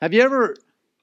Have 0.00 0.14
you 0.14 0.22
ever 0.22 0.56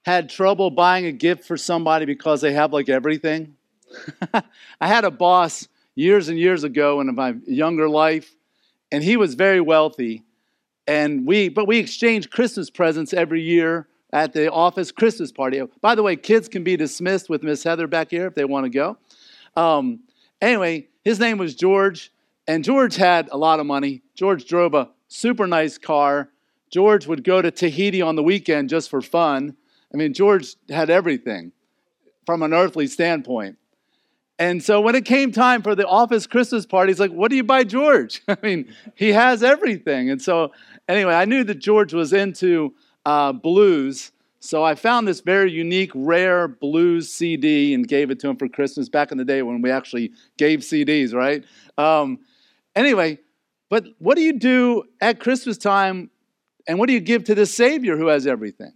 had 0.06 0.30
trouble 0.30 0.70
buying 0.70 1.06
a 1.06 1.12
gift 1.12 1.46
for 1.46 1.58
somebody 1.58 2.06
because 2.06 2.40
they 2.40 2.54
have 2.54 2.72
like 2.72 2.88
everything? 2.88 3.56
I 4.34 4.88
had 4.88 5.04
a 5.04 5.12
boss 5.12 5.68
years 5.96 6.30
and 6.30 6.40
years 6.40 6.64
ago 6.64 7.02
in 7.02 7.14
my 7.14 7.36
younger 7.46 7.90
life, 7.90 8.36
and 8.92 9.04
he 9.04 9.18
was 9.18 9.36
very 9.36 9.60
wealthy. 9.60 10.24
And 10.88 11.28
we, 11.28 11.50
but 11.50 11.68
we 11.68 11.80
exchanged 11.80 12.32
Christmas 12.32 12.70
presents 12.70 13.14
every 13.14 13.42
year 13.42 13.88
at 14.14 14.32
the 14.32 14.50
office 14.52 14.92
Christmas 14.92 15.32
party. 15.32 15.62
By 15.82 15.96
the 15.96 16.04
way, 16.04 16.16
kids 16.16 16.48
can 16.48 16.64
be 16.64 16.78
dismissed 16.78 17.30
with 17.30 17.44
Miss 17.44 17.64
Heather 17.64 17.88
back 17.88 18.12
here 18.12 18.28
if 18.28 18.36
they 18.36 18.46
want 18.46 18.66
to 18.66 18.70
go. 18.70 18.98
Um, 19.58 20.02
anyway, 20.42 20.88
his 21.04 21.20
name 21.20 21.38
was 21.38 21.54
George, 21.54 22.14
and 22.48 22.64
George 22.64 22.96
had 22.96 23.28
a 23.32 23.38
lot 23.38 23.60
of 23.60 23.66
money. 23.66 24.04
George 24.14 24.46
drove 24.46 24.74
a 24.74 24.90
super 25.10 25.48
nice 25.48 25.78
car. 25.78 26.30
George 26.76 27.08
would 27.08 27.24
go 27.24 27.42
to 27.42 27.52
Tahiti 27.52 28.02
on 28.02 28.18
the 28.18 28.22
weekend 28.22 28.68
just 28.68 28.90
for 28.90 29.02
fun. 29.02 29.56
I 29.94 29.96
mean, 29.96 30.14
George 30.14 30.58
had 30.68 30.90
everything 30.90 31.54
from 32.26 32.44
an 32.44 32.54
earthly 32.54 32.86
standpoint. 32.88 33.58
And 34.38 34.62
so 34.62 34.82
when 34.82 34.94
it 34.94 35.06
came 35.06 35.32
time 35.32 35.62
for 35.62 35.74
the 35.74 35.88
office 35.88 36.28
Christmas 36.28 36.66
party, 36.66 36.92
he's 36.92 37.00
like, 37.00 37.14
What 37.14 37.30
do 37.30 37.38
you 37.38 37.46
buy 37.46 37.64
George? 37.64 38.22
I 38.28 38.36
mean, 38.44 38.76
he 38.94 39.14
has 39.14 39.42
everything. 39.42 40.10
And 40.10 40.22
so, 40.22 40.52
anyway, 40.90 41.14
I 41.14 41.24
knew 41.24 41.46
that 41.46 41.60
George 41.60 41.94
was 41.94 42.12
into 42.12 42.74
uh, 43.06 43.32
blues. 43.32 44.12
So 44.42 44.62
I 44.62 44.76
found 44.76 45.08
this 45.08 45.22
very 45.22 45.54
unique, 45.54 45.92
rare 45.96 46.50
blues 46.50 47.10
CD 47.10 47.74
and 47.74 47.88
gave 47.88 48.12
it 48.12 48.20
to 48.20 48.28
him 48.28 48.36
for 48.36 48.50
Christmas 48.50 48.90
back 48.90 49.14
in 49.14 49.18
the 49.18 49.24
day 49.24 49.44
when 49.44 49.62
we 49.62 49.72
actually 49.72 50.12
gave 50.38 50.60
CDs, 50.60 51.14
right? 51.14 51.46
Um, 51.78 52.20
anyway, 52.76 53.20
but 53.70 53.86
what 54.00 54.18
do 54.18 54.24
you 54.24 54.34
do 54.34 54.84
at 55.00 55.22
Christmas 55.22 55.58
time 55.58 56.10
and 56.68 56.80
what 56.80 56.88
do 56.88 56.94
you 56.94 57.00
give 57.00 57.26
to 57.26 57.36
the 57.36 57.46
Savior 57.46 57.98
who 57.98 58.08
has 58.08 58.26
everything? 58.26 58.74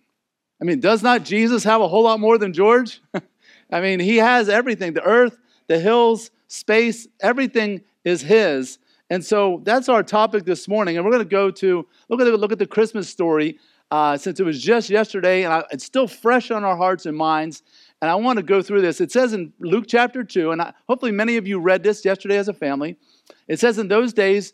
I 0.61 0.65
mean, 0.65 0.79
does 0.79 1.01
not 1.01 1.23
Jesus 1.23 1.63
have 1.63 1.81
a 1.81 1.87
whole 1.87 2.03
lot 2.03 2.19
more 2.19 2.37
than 2.37 2.53
George? 2.53 3.01
I 3.71 3.81
mean, 3.81 3.99
he 3.99 4.17
has 4.17 4.49
everything 4.49 4.93
the 4.93 5.03
earth, 5.03 5.37
the 5.67 5.79
hills, 5.79 6.31
space, 6.47 7.07
everything 7.21 7.81
is 8.03 8.21
his. 8.21 8.79
And 9.09 9.23
so 9.23 9.61
that's 9.63 9.89
our 9.89 10.03
topic 10.03 10.45
this 10.45 10.67
morning. 10.67 10.97
And 10.97 11.05
we're 11.05 11.11
going 11.11 11.23
to 11.23 11.29
go 11.29 11.49
to 11.51 11.87
look 12.09 12.21
at 12.21 12.25
the, 12.25 12.37
look 12.37 12.51
at 12.51 12.59
the 12.59 12.67
Christmas 12.67 13.09
story 13.09 13.57
uh, 13.91 14.17
since 14.17 14.39
it 14.39 14.43
was 14.43 14.61
just 14.61 14.89
yesterday 14.89 15.43
and 15.43 15.53
I, 15.53 15.63
it's 15.71 15.83
still 15.83 16.07
fresh 16.07 16.51
on 16.51 16.63
our 16.63 16.77
hearts 16.77 17.05
and 17.05 17.17
minds. 17.17 17.63
And 18.01 18.09
I 18.09 18.15
want 18.15 18.37
to 18.37 18.43
go 18.43 18.61
through 18.61 18.81
this. 18.81 19.01
It 19.01 19.11
says 19.11 19.33
in 19.33 19.51
Luke 19.59 19.85
chapter 19.87 20.23
2, 20.23 20.51
and 20.51 20.61
I, 20.61 20.73
hopefully 20.87 21.11
many 21.11 21.37
of 21.37 21.47
you 21.47 21.59
read 21.59 21.83
this 21.83 22.05
yesterday 22.05 22.37
as 22.37 22.47
a 22.47 22.53
family. 22.53 22.97
It 23.47 23.59
says, 23.59 23.77
In 23.77 23.87
those 23.87 24.13
days, 24.13 24.53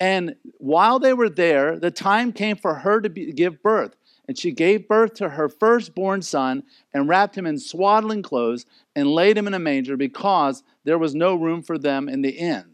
And 0.00 0.36
while 0.58 0.98
they 0.98 1.12
were 1.12 1.28
there, 1.28 1.78
the 1.78 1.90
time 1.90 2.32
came 2.32 2.56
for 2.56 2.74
her 2.74 3.00
to 3.00 3.10
be, 3.10 3.32
give 3.32 3.62
birth. 3.62 3.96
And 4.26 4.38
she 4.38 4.52
gave 4.52 4.86
birth 4.86 5.14
to 5.14 5.30
her 5.30 5.48
firstborn 5.48 6.22
son 6.22 6.62
and 6.92 7.08
wrapped 7.08 7.36
him 7.36 7.46
in 7.46 7.58
swaddling 7.58 8.22
clothes 8.22 8.66
and 8.94 9.10
laid 9.10 9.38
him 9.38 9.46
in 9.46 9.54
a 9.54 9.58
manger 9.58 9.96
because 9.96 10.62
there 10.84 10.98
was 10.98 11.14
no 11.14 11.34
room 11.34 11.62
for 11.62 11.78
them 11.78 12.08
in 12.08 12.20
the 12.20 12.30
inn. 12.30 12.64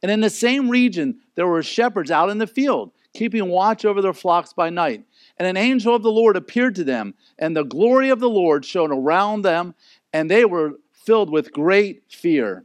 And 0.00 0.10
in 0.10 0.20
the 0.20 0.30
same 0.30 0.68
region, 0.68 1.20
there 1.34 1.46
were 1.46 1.62
shepherds 1.62 2.10
out 2.10 2.30
in 2.30 2.38
the 2.38 2.46
field, 2.46 2.92
keeping 3.14 3.48
watch 3.48 3.84
over 3.84 4.00
their 4.00 4.12
flocks 4.12 4.52
by 4.52 4.70
night. 4.70 5.04
And 5.38 5.46
an 5.46 5.56
angel 5.56 5.94
of 5.94 6.02
the 6.02 6.10
Lord 6.10 6.36
appeared 6.36 6.74
to 6.76 6.84
them, 6.84 7.14
and 7.38 7.56
the 7.56 7.64
glory 7.64 8.08
of 8.08 8.20
the 8.20 8.28
Lord 8.28 8.64
shone 8.64 8.92
around 8.92 9.42
them, 9.42 9.74
and 10.12 10.30
they 10.30 10.44
were 10.44 10.74
filled 10.92 11.30
with 11.30 11.52
great 11.52 12.02
fear. 12.08 12.64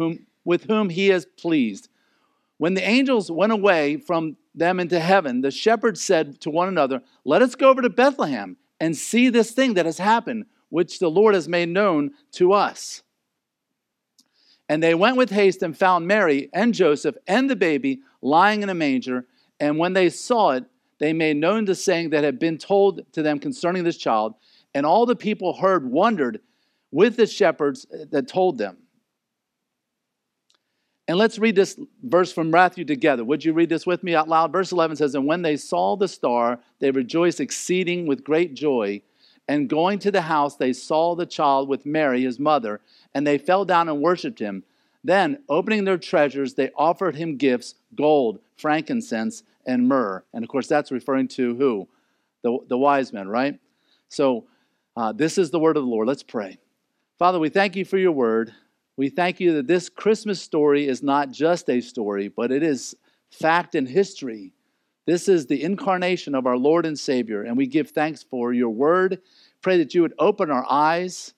whom, 0.00 0.26
with 0.44 0.64
whom 0.64 0.88
he 0.88 1.10
is 1.10 1.26
pleased. 1.26 1.88
When 2.56 2.74
the 2.74 2.86
angels 2.86 3.30
went 3.30 3.52
away 3.52 3.98
from 3.98 4.36
them 4.54 4.80
into 4.80 4.98
heaven, 4.98 5.42
the 5.42 5.50
shepherds 5.50 6.02
said 6.02 6.40
to 6.40 6.50
one 6.50 6.68
another, 6.68 7.02
Let 7.24 7.42
us 7.42 7.54
go 7.54 7.68
over 7.68 7.82
to 7.82 7.90
Bethlehem 7.90 8.56
and 8.80 8.96
see 8.96 9.28
this 9.28 9.52
thing 9.52 9.74
that 9.74 9.86
has 9.86 9.98
happened, 9.98 10.46
which 10.70 10.98
the 10.98 11.10
Lord 11.10 11.34
has 11.34 11.48
made 11.48 11.68
known 11.68 12.12
to 12.32 12.52
us. 12.52 13.02
And 14.68 14.82
they 14.82 14.94
went 14.94 15.16
with 15.16 15.30
haste 15.30 15.62
and 15.62 15.76
found 15.76 16.06
Mary 16.06 16.48
and 16.54 16.72
Joseph 16.72 17.16
and 17.26 17.50
the 17.50 17.56
baby 17.56 18.00
lying 18.22 18.62
in 18.62 18.68
a 18.68 18.74
manger. 18.74 19.26
And 19.58 19.78
when 19.78 19.92
they 19.92 20.08
saw 20.08 20.52
it, 20.52 20.64
they 20.98 21.12
made 21.12 21.36
known 21.36 21.64
the 21.64 21.74
saying 21.74 22.10
that 22.10 22.24
had 22.24 22.38
been 22.38 22.56
told 22.56 23.02
to 23.12 23.22
them 23.22 23.38
concerning 23.38 23.84
this 23.84 23.96
child. 23.96 24.34
And 24.74 24.86
all 24.86 25.06
the 25.06 25.16
people 25.16 25.54
heard 25.54 25.90
wondered 25.90 26.40
with 26.90 27.16
the 27.16 27.26
shepherds 27.26 27.86
that 28.10 28.28
told 28.28 28.58
them. 28.58 28.78
And 31.10 31.18
let's 31.18 31.40
read 31.40 31.56
this 31.56 31.76
verse 32.04 32.32
from 32.32 32.52
Matthew 32.52 32.84
together. 32.84 33.24
Would 33.24 33.44
you 33.44 33.52
read 33.52 33.68
this 33.68 33.84
with 33.84 34.04
me 34.04 34.14
out 34.14 34.28
loud? 34.28 34.52
Verse 34.52 34.70
11 34.70 34.96
says, 34.96 35.16
And 35.16 35.26
when 35.26 35.42
they 35.42 35.56
saw 35.56 35.96
the 35.96 36.06
star, 36.06 36.60
they 36.78 36.92
rejoiced 36.92 37.40
exceeding 37.40 38.06
with 38.06 38.22
great 38.22 38.54
joy. 38.54 39.02
And 39.48 39.68
going 39.68 39.98
to 39.98 40.12
the 40.12 40.20
house, 40.20 40.54
they 40.54 40.72
saw 40.72 41.16
the 41.16 41.26
child 41.26 41.68
with 41.68 41.84
Mary, 41.84 42.22
his 42.22 42.38
mother, 42.38 42.80
and 43.12 43.26
they 43.26 43.38
fell 43.38 43.64
down 43.64 43.88
and 43.88 44.00
worshiped 44.00 44.38
him. 44.38 44.62
Then, 45.02 45.42
opening 45.48 45.82
their 45.82 45.98
treasures, 45.98 46.54
they 46.54 46.70
offered 46.76 47.16
him 47.16 47.38
gifts 47.38 47.74
gold, 47.96 48.38
frankincense, 48.56 49.42
and 49.66 49.88
myrrh. 49.88 50.22
And 50.32 50.44
of 50.44 50.48
course, 50.48 50.68
that's 50.68 50.92
referring 50.92 51.26
to 51.30 51.56
who? 51.56 51.88
The, 52.42 52.56
the 52.68 52.78
wise 52.78 53.12
men, 53.12 53.26
right? 53.26 53.58
So, 54.10 54.44
uh, 54.96 55.10
this 55.10 55.38
is 55.38 55.50
the 55.50 55.58
word 55.58 55.76
of 55.76 55.82
the 55.82 55.90
Lord. 55.90 56.06
Let's 56.06 56.22
pray. 56.22 56.58
Father, 57.18 57.40
we 57.40 57.48
thank 57.48 57.74
you 57.74 57.84
for 57.84 57.98
your 57.98 58.12
word. 58.12 58.54
We 59.00 59.08
thank 59.08 59.40
you 59.40 59.54
that 59.54 59.66
this 59.66 59.88
Christmas 59.88 60.42
story 60.42 60.86
is 60.86 61.02
not 61.02 61.30
just 61.30 61.70
a 61.70 61.80
story, 61.80 62.28
but 62.28 62.52
it 62.52 62.62
is 62.62 62.94
fact 63.30 63.74
and 63.74 63.88
history. 63.88 64.52
This 65.06 65.26
is 65.26 65.46
the 65.46 65.62
incarnation 65.62 66.34
of 66.34 66.46
our 66.46 66.58
Lord 66.58 66.84
and 66.84 66.98
Savior, 66.98 67.44
and 67.44 67.56
we 67.56 67.66
give 67.66 67.92
thanks 67.92 68.22
for 68.22 68.52
your 68.52 68.68
word. 68.68 69.22
Pray 69.62 69.78
that 69.78 69.94
you 69.94 70.02
would 70.02 70.12
open 70.18 70.50
our 70.50 70.66
eyes, 70.68 71.32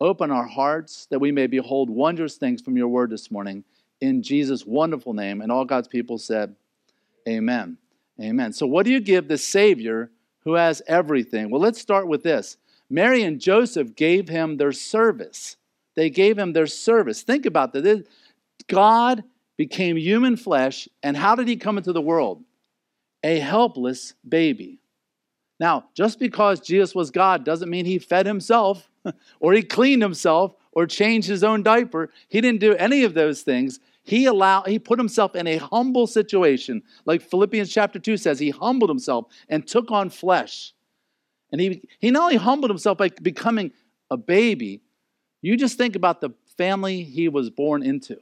open 0.00 0.30
our 0.30 0.46
hearts, 0.46 1.08
that 1.10 1.18
we 1.18 1.32
may 1.32 1.48
behold 1.48 1.90
wondrous 1.90 2.36
things 2.36 2.62
from 2.62 2.76
your 2.76 2.86
word 2.86 3.10
this 3.10 3.28
morning. 3.28 3.64
In 4.00 4.22
Jesus' 4.22 4.64
wonderful 4.64 5.14
name. 5.14 5.40
And 5.40 5.50
all 5.50 5.64
God's 5.64 5.88
people 5.88 6.16
said, 6.16 6.54
Amen. 7.28 7.76
Amen. 8.22 8.52
So, 8.52 8.68
what 8.68 8.86
do 8.86 8.92
you 8.92 9.00
give 9.00 9.26
the 9.26 9.36
Savior 9.36 10.12
who 10.44 10.54
has 10.54 10.80
everything? 10.86 11.50
Well, 11.50 11.60
let's 11.60 11.80
start 11.80 12.06
with 12.06 12.22
this 12.22 12.56
Mary 12.88 13.24
and 13.24 13.40
Joseph 13.40 13.96
gave 13.96 14.28
him 14.28 14.58
their 14.58 14.70
service. 14.70 15.56
They 15.96 16.10
gave 16.10 16.38
him 16.38 16.52
their 16.52 16.66
service. 16.66 17.22
Think 17.22 17.46
about 17.46 17.72
that. 17.72 18.06
God 18.68 19.24
became 19.56 19.96
human 19.96 20.36
flesh, 20.36 20.88
and 21.02 21.16
how 21.16 21.34
did 21.34 21.48
he 21.48 21.56
come 21.56 21.78
into 21.78 21.92
the 21.92 22.00
world? 22.00 22.44
A 23.24 23.38
helpless 23.38 24.14
baby. 24.28 24.78
Now, 25.58 25.86
just 25.94 26.18
because 26.18 26.60
Jesus 26.60 26.94
was 26.94 27.10
God 27.10 27.44
doesn't 27.44 27.70
mean 27.70 27.86
he 27.86 27.98
fed 27.98 28.26
himself 28.26 28.90
or 29.40 29.54
he 29.54 29.62
cleaned 29.62 30.02
himself 30.02 30.54
or 30.72 30.86
changed 30.86 31.28
his 31.28 31.42
own 31.42 31.62
diaper. 31.62 32.10
He 32.28 32.42
didn't 32.42 32.60
do 32.60 32.74
any 32.74 33.04
of 33.04 33.14
those 33.14 33.40
things. 33.40 33.80
He 34.02 34.26
allowed 34.26 34.68
he 34.68 34.78
put 34.78 34.98
himself 34.98 35.34
in 35.34 35.46
a 35.46 35.56
humble 35.56 36.06
situation. 36.06 36.82
Like 37.06 37.22
Philippians 37.22 37.72
chapter 37.72 37.98
2 37.98 38.18
says, 38.18 38.38
he 38.38 38.50
humbled 38.50 38.90
himself 38.90 39.26
and 39.48 39.66
took 39.66 39.90
on 39.90 40.10
flesh. 40.10 40.74
And 41.50 41.60
he, 41.60 41.82
he 41.98 42.10
not 42.10 42.24
only 42.24 42.36
humbled 42.36 42.70
himself 42.70 42.98
by 42.98 43.08
becoming 43.22 43.72
a 44.10 44.16
baby, 44.18 44.82
you 45.46 45.56
just 45.56 45.78
think 45.78 45.94
about 45.94 46.20
the 46.20 46.30
family 46.56 47.04
he 47.04 47.28
was 47.28 47.50
born 47.50 47.82
into. 47.82 48.16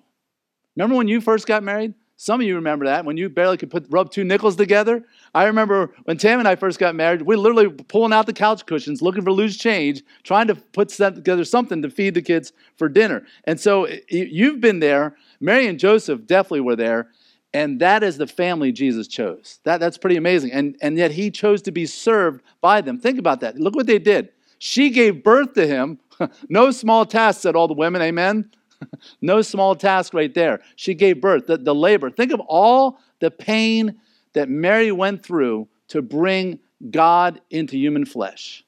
Remember 0.76 0.96
when 0.96 1.08
you 1.08 1.20
first 1.20 1.46
got 1.46 1.62
married? 1.62 1.94
Some 2.16 2.40
of 2.40 2.46
you 2.46 2.54
remember 2.54 2.84
that 2.84 3.04
when 3.04 3.16
you 3.16 3.28
barely 3.28 3.56
could 3.56 3.70
put 3.70 3.86
rub 3.88 4.10
two 4.10 4.24
nickels 4.24 4.56
together. 4.56 5.02
I 5.34 5.44
remember 5.44 5.94
when 6.04 6.16
Tam 6.16 6.38
and 6.38 6.46
I 6.46 6.54
first 6.54 6.78
got 6.78 6.94
married, 6.94 7.22
we 7.22 7.34
literally 7.34 7.68
pulling 7.68 8.12
out 8.12 8.26
the 8.26 8.32
couch 8.32 8.66
cushions, 8.66 9.02
looking 9.02 9.24
for 9.24 9.32
loose 9.32 9.56
change, 9.56 10.02
trying 10.22 10.46
to 10.48 10.54
put 10.54 10.90
together 10.90 11.44
something 11.44 11.82
to 11.82 11.90
feed 11.90 12.14
the 12.14 12.22
kids 12.22 12.52
for 12.76 12.88
dinner. 12.88 13.26
And 13.44 13.58
so 13.58 13.88
you've 14.08 14.60
been 14.60 14.78
there. 14.78 15.16
Mary 15.40 15.66
and 15.66 15.78
Joseph 15.78 16.26
definitely 16.26 16.60
were 16.60 16.76
there. 16.76 17.08
And 17.52 17.80
that 17.80 18.02
is 18.02 18.18
the 18.18 18.26
family 18.26 18.70
Jesus 18.70 19.08
chose. 19.08 19.60
That, 19.64 19.78
that's 19.80 19.96
pretty 19.96 20.16
amazing. 20.16 20.52
And, 20.52 20.76
and 20.82 20.96
yet 20.98 21.12
he 21.12 21.30
chose 21.30 21.62
to 21.62 21.72
be 21.72 21.86
served 21.86 22.42
by 22.60 22.80
them. 22.80 22.98
Think 22.98 23.18
about 23.18 23.40
that. 23.40 23.56
Look 23.58 23.74
what 23.74 23.86
they 23.86 23.98
did. 23.98 24.28
She 24.58 24.90
gave 24.90 25.22
birth 25.22 25.54
to 25.54 25.66
him. 25.66 25.98
no 26.48 26.70
small 26.70 27.04
task, 27.04 27.40
said 27.40 27.56
all 27.56 27.68
the 27.68 27.74
women. 27.74 28.02
Amen. 28.02 28.50
no 29.20 29.42
small 29.42 29.74
task 29.74 30.14
right 30.14 30.32
there. 30.34 30.60
She 30.76 30.94
gave 30.94 31.20
birth, 31.20 31.46
the, 31.46 31.56
the 31.56 31.74
labor. 31.74 32.10
Think 32.10 32.32
of 32.32 32.40
all 32.40 32.98
the 33.20 33.30
pain 33.30 33.96
that 34.34 34.48
Mary 34.48 34.92
went 34.92 35.24
through 35.24 35.68
to 35.88 36.02
bring 36.02 36.58
God 36.90 37.40
into 37.50 37.76
human 37.76 38.04
flesh. 38.04 38.64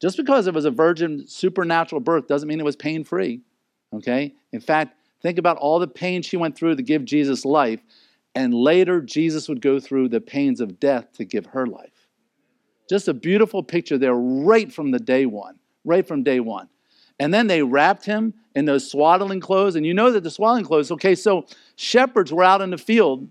Just 0.00 0.16
because 0.16 0.46
it 0.46 0.54
was 0.54 0.64
a 0.64 0.70
virgin 0.70 1.26
supernatural 1.26 2.00
birth 2.00 2.26
doesn't 2.26 2.48
mean 2.48 2.58
it 2.58 2.64
was 2.64 2.76
pain 2.76 3.04
free. 3.04 3.42
Okay? 3.92 4.34
In 4.52 4.60
fact, 4.60 4.96
think 5.20 5.38
about 5.38 5.58
all 5.58 5.78
the 5.78 5.86
pain 5.86 6.22
she 6.22 6.36
went 6.36 6.56
through 6.56 6.76
to 6.76 6.82
give 6.82 7.04
Jesus 7.04 7.44
life, 7.44 7.80
and 8.34 8.54
later 8.54 9.00
Jesus 9.00 9.48
would 9.48 9.60
go 9.60 9.78
through 9.78 10.08
the 10.08 10.20
pains 10.20 10.60
of 10.60 10.80
death 10.80 11.12
to 11.14 11.24
give 11.24 11.46
her 11.46 11.66
life. 11.66 12.08
Just 12.88 13.08
a 13.08 13.14
beautiful 13.14 13.62
picture 13.62 13.98
there, 13.98 14.14
right 14.14 14.72
from 14.72 14.90
the 14.90 14.98
day 14.98 15.26
one, 15.26 15.59
right 15.84 16.06
from 16.06 16.22
day 16.22 16.40
one. 16.40 16.68
And 17.18 17.32
then 17.34 17.46
they 17.46 17.62
wrapped 17.62 18.06
him 18.06 18.34
in 18.54 18.64
those 18.64 18.90
swaddling 18.90 19.40
clothes. 19.40 19.76
And 19.76 19.84
you 19.84 19.94
know 19.94 20.10
that 20.12 20.22
the 20.22 20.30
swaddling 20.30 20.64
clothes, 20.64 20.90
okay, 20.90 21.14
so 21.14 21.46
shepherds 21.76 22.32
were 22.32 22.44
out 22.44 22.62
in 22.62 22.70
the 22.70 22.78
field, 22.78 23.28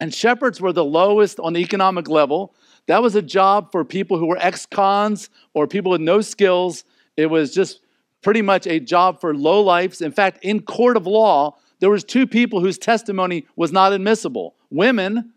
and 0.00 0.12
shepherds 0.12 0.60
were 0.60 0.72
the 0.72 0.84
lowest 0.84 1.38
on 1.38 1.52
the 1.52 1.60
economic 1.60 2.08
level. 2.08 2.54
That 2.86 3.02
was 3.02 3.14
a 3.14 3.22
job 3.22 3.72
for 3.72 3.84
people 3.84 4.18
who 4.18 4.26
were 4.26 4.38
ex 4.38 4.66
cons 4.66 5.30
or 5.52 5.66
people 5.66 5.90
with 5.90 6.00
no 6.00 6.20
skills. 6.20 6.84
It 7.16 7.26
was 7.26 7.54
just 7.54 7.80
pretty 8.22 8.42
much 8.42 8.66
a 8.66 8.80
job 8.80 9.20
for 9.20 9.34
low 9.34 9.62
lifes. 9.62 10.00
In 10.00 10.12
fact, 10.12 10.38
in 10.42 10.62
court 10.62 10.96
of 10.96 11.06
law, 11.06 11.56
there 11.80 11.90
was 11.90 12.04
two 12.04 12.26
people 12.26 12.60
whose 12.60 12.78
testimony 12.78 13.46
was 13.56 13.70
not 13.70 13.92
admissible. 13.92 14.56
Women, 14.70 15.32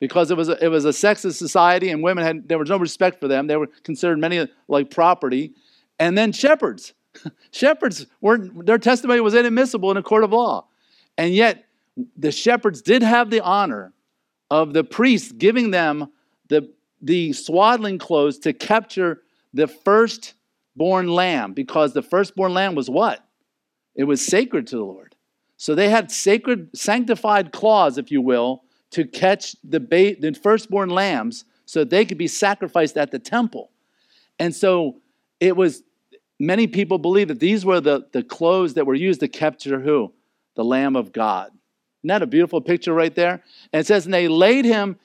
because 0.00 0.30
it 0.30 0.36
was 0.36 0.48
a, 0.48 0.62
it 0.62 0.68
was 0.68 0.84
a 0.84 0.90
sexist 0.90 1.34
society 1.34 1.90
and 1.90 2.02
women 2.02 2.24
had 2.24 2.48
there 2.48 2.58
was 2.58 2.68
no 2.68 2.76
respect 2.76 3.20
for 3.20 3.28
them. 3.28 3.46
They 3.46 3.56
were 3.56 3.68
considered 3.84 4.18
many 4.18 4.46
like 4.68 4.90
property. 4.90 5.54
And 5.98 6.16
then 6.16 6.32
shepherds. 6.32 6.94
shepherds 7.50 8.06
weren't, 8.20 8.66
their 8.66 8.78
testimony 8.78 9.20
was 9.20 9.34
inadmissible 9.34 9.90
in 9.90 9.96
a 9.96 10.02
court 10.02 10.24
of 10.24 10.32
law. 10.32 10.66
And 11.16 11.34
yet, 11.34 11.64
the 12.16 12.32
shepherds 12.32 12.82
did 12.82 13.02
have 13.02 13.30
the 13.30 13.40
honor 13.40 13.92
of 14.50 14.72
the 14.72 14.84
priests 14.84 15.32
giving 15.32 15.70
them 15.70 16.10
the, 16.48 16.70
the 17.00 17.32
swaddling 17.32 17.98
clothes 17.98 18.38
to 18.40 18.52
capture 18.52 19.22
the 19.52 19.68
firstborn 19.68 21.08
lamb 21.08 21.52
because 21.52 21.92
the 21.92 22.02
firstborn 22.02 22.52
lamb 22.52 22.74
was 22.74 22.90
what? 22.90 23.24
It 23.94 24.04
was 24.04 24.24
sacred 24.24 24.66
to 24.68 24.76
the 24.76 24.84
Lord. 24.84 25.14
So 25.56 25.74
they 25.74 25.88
had 25.88 26.10
sacred, 26.10 26.70
sanctified 26.76 27.52
claws, 27.52 27.96
if 27.96 28.10
you 28.10 28.20
will, 28.20 28.64
to 28.90 29.04
catch 29.06 29.56
the, 29.62 29.80
ba- 29.80 30.16
the 30.18 30.34
firstborn 30.34 30.90
lambs 30.90 31.44
so 31.64 31.84
they 31.84 32.04
could 32.04 32.18
be 32.18 32.26
sacrificed 32.26 32.96
at 32.96 33.10
the 33.10 33.18
temple. 33.18 33.70
And 34.38 34.54
so 34.54 35.00
it 35.40 35.56
was 35.56 35.82
many 36.38 36.66
people 36.66 36.98
believe 36.98 37.28
that 37.28 37.40
these 37.40 37.64
were 37.64 37.80
the, 37.80 38.06
the 38.12 38.22
clothes 38.22 38.74
that 38.74 38.86
were 38.86 38.94
used 38.94 39.20
to 39.20 39.28
capture 39.28 39.80
who? 39.80 40.12
The 40.56 40.64
Lamb 40.64 40.96
of 40.96 41.12
God. 41.12 41.50
Isn't 42.00 42.08
that 42.08 42.22
a 42.22 42.26
beautiful 42.26 42.60
picture 42.60 42.92
right 42.92 43.14
there? 43.14 43.42
And 43.72 43.80
it 43.80 43.86
says, 43.86 44.04
and 44.04 44.14
they 44.14 44.28
laid 44.28 44.64
him 44.64 44.98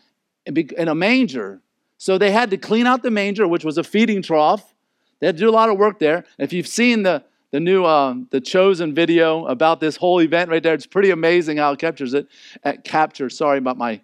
in 0.45 0.87
a 0.87 0.95
manger. 0.95 1.61
So 1.97 2.17
they 2.17 2.31
had 2.31 2.49
to 2.51 2.57
clean 2.57 2.87
out 2.87 3.03
the 3.03 3.11
manger, 3.11 3.47
which 3.47 3.63
was 3.63 3.77
a 3.77 3.83
feeding 3.83 4.21
trough. 4.21 4.73
They 5.19 5.27
had 5.27 5.35
to 5.35 5.41
do 5.41 5.49
a 5.49 5.51
lot 5.51 5.69
of 5.69 5.77
work 5.77 5.99
there. 5.99 6.25
If 6.37 6.53
you've 6.53 6.67
seen 6.67 7.03
the, 7.03 7.23
the 7.51 7.59
new 7.59 7.85
um, 7.85 8.27
the 8.31 8.39
chosen 8.39 8.93
video 8.93 9.45
about 9.47 9.79
this 9.79 9.95
whole 9.95 10.21
event 10.21 10.49
right 10.49 10.61
there, 10.61 10.73
it's 10.73 10.85
pretty 10.85 11.09
amazing 11.09 11.57
how 11.57 11.71
it 11.71 11.79
captures 11.79 12.13
it. 12.13 12.27
At 12.63 12.83
capture, 12.83 13.29
sorry 13.29 13.57
about 13.57 13.77
my 13.77 14.01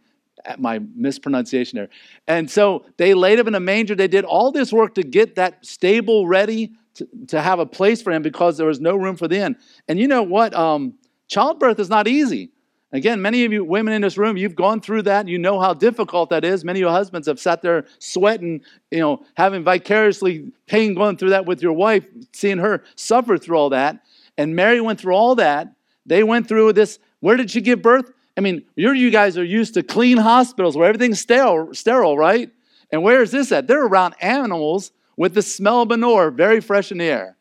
my 0.57 0.80
mispronunciation 0.95 1.77
there. 1.77 1.89
And 2.27 2.50
so 2.50 2.86
they 2.97 3.13
laid 3.13 3.39
him 3.39 3.47
in 3.47 3.56
a 3.56 3.59
manger. 3.59 3.95
They 3.95 4.07
did 4.07 4.25
all 4.25 4.51
this 4.51 4.71
work 4.71 4.95
to 4.95 5.03
get 5.03 5.36
that 5.36 5.65
stable 5.65 6.27
ready 6.27 6.71
to, 6.95 7.07
to 7.27 7.42
have 7.42 7.59
a 7.59 7.65
place 7.65 8.01
for 8.01 8.12
him 8.12 8.21
because 8.21 8.57
there 8.57 8.68
was 8.68 8.80
no 8.80 8.95
room 8.95 9.15
for 9.15 9.27
the 9.27 9.38
inn. 9.38 9.57
And 9.88 10.00
you 10.00 10.07
know 10.07 10.24
what? 10.24 10.53
Um, 10.53 10.95
childbirth 11.27 11.80
is 11.80 11.89
not 11.89 12.07
easy. 12.07 12.51
Again, 12.92 13.21
many 13.21 13.44
of 13.44 13.51
you 13.51 13.65
women 13.65 13.94
in 13.94 14.01
this 14.01 14.18
room, 14.18 14.38
you've 14.38 14.56
gone 14.56 14.80
through 14.80 15.01
that. 15.01 15.27
You 15.27 15.38
know 15.38 15.59
how 15.59 15.74
difficult 15.74 16.30
that 16.30 16.45
is. 16.45 16.63
Many 16.63 16.80
of 16.80 16.81
your 16.81 16.91
husbands 16.91 17.27
have 17.27 17.39
sat 17.39 17.62
there 17.62 17.86
sweating, 18.00 18.62
you 18.89 19.00
know, 19.00 19.25
having 19.36 19.65
vicariously 19.65 20.53
pain 20.65 20.94
going 20.94 21.18
through 21.18 21.31
that 21.31 21.45
with 21.45 21.62
your 21.62 21.74
wife, 21.74 22.06
seeing 22.31 22.57
her 22.59 22.83
suffer 22.95 23.38
through 23.38 23.57
all 23.57 23.69
that. 23.71 24.00
And 24.38 24.56
Mary 24.56 24.80
went 24.80 25.01
through 25.01 25.13
all 25.13 25.36
that. 25.36 25.74
They 26.06 26.24
went 26.24 26.48
through 26.48 26.74
this. 26.74 27.00
Where 27.19 27.36
did 27.36 27.51
she 27.51 27.59
give 27.59 27.81
birth? 27.81 28.12
I 28.38 28.42
mean, 28.42 28.64
you 28.76 29.12
guys 29.12 29.38
are 29.38 29.44
used 29.44 29.76
to 29.76 29.84
clean 29.84 30.18
hospitals 30.18 30.76
where 30.76 30.88
everything's 30.88 31.20
sterile, 31.20 31.74
sterile, 31.74 32.18
right? 32.18 32.52
And 32.92 33.02
where 33.02 33.22
is 33.22 33.32
this 33.32 33.52
at? 33.52 33.68
They're 33.68 33.86
around 33.86 34.16
animals 34.22 34.92
with 35.18 35.34
the 35.34 35.42
smell 35.42 35.84
of 35.84 35.90
manure 35.90 36.32
very 36.32 36.60
fresh 36.60 36.92
in 36.92 36.98
the 36.98 37.06
air. 37.06 37.38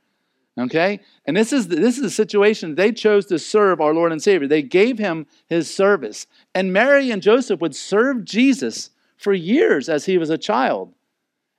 Okay? 0.59 1.01
And 1.27 1.37
this 1.37 1.53
is, 1.53 1.67
this 1.67 1.99
is 1.99 2.05
a 2.05 2.11
situation 2.11 2.75
they 2.75 2.93
chose 2.93 3.27
to 3.27 3.39
serve 3.39 3.81
our 3.81 3.93
Lord 3.93 4.13
and 4.13 4.23
Savior. 4.23 4.47
They 4.47 4.63
gave 4.63 4.99
him 4.99 5.27
his 5.49 5.73
service. 5.75 6.27
And 6.55 6.73
Mary 6.73 7.11
and 7.11 7.21
Joseph 7.21 7.61
would 7.61 7.75
serve 7.75 8.25
Jesus 8.25 8.91
for 9.17 9.33
years 9.33 9.89
as 9.89 10.05
he 10.05 10.17
was 10.17 10.31
a 10.31 10.39
child. 10.39 10.95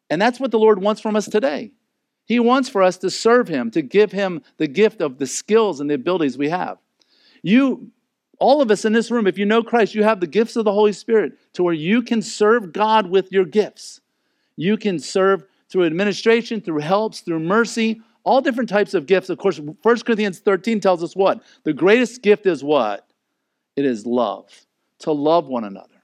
And 0.09 0.21
that's 0.21 0.39
what 0.39 0.51
the 0.51 0.59
Lord 0.59 0.81
wants 0.81 1.01
from 1.01 1.15
us 1.15 1.27
today. 1.27 1.71
He 2.25 2.39
wants 2.39 2.69
for 2.69 2.81
us 2.81 2.97
to 2.99 3.09
serve 3.09 3.47
him, 3.47 3.69
to 3.71 3.81
give 3.81 4.11
him 4.11 4.41
the 4.57 4.67
gift 4.67 5.01
of 5.01 5.17
the 5.17 5.27
skills 5.27 5.79
and 5.79 5.89
the 5.89 5.95
abilities 5.95 6.37
we 6.37 6.49
have. 6.49 6.77
You, 7.43 7.91
all 8.39 8.61
of 8.61 8.71
us 8.71 8.85
in 8.85 8.93
this 8.93 9.11
room, 9.11 9.27
if 9.27 9.37
you 9.37 9.45
know 9.45 9.63
Christ, 9.63 9.95
you 9.95 10.03
have 10.03 10.19
the 10.19 10.27
gifts 10.27 10.55
of 10.55 10.65
the 10.65 10.71
Holy 10.71 10.93
Spirit 10.93 11.33
to 11.53 11.63
where 11.63 11.73
you 11.73 12.01
can 12.01 12.21
serve 12.21 12.73
God 12.73 13.09
with 13.09 13.31
your 13.31 13.45
gifts. 13.45 14.01
You 14.55 14.77
can 14.77 14.99
serve 14.99 15.43
through 15.69 15.85
administration, 15.85 16.61
through 16.61 16.79
helps, 16.79 17.21
through 17.21 17.39
mercy, 17.39 18.01
all 18.23 18.41
different 18.41 18.69
types 18.69 18.93
of 18.93 19.05
gifts. 19.05 19.29
Of 19.29 19.37
course, 19.37 19.59
1 19.59 19.99
Corinthians 20.01 20.39
13 20.39 20.79
tells 20.79 21.03
us 21.03 21.15
what? 21.15 21.43
The 21.63 21.73
greatest 21.73 22.21
gift 22.21 22.45
is 22.45 22.63
what? 22.63 23.07
It 23.75 23.85
is 23.85 24.05
love, 24.05 24.49
to 24.99 25.11
love 25.11 25.47
one 25.47 25.63
another. 25.63 26.03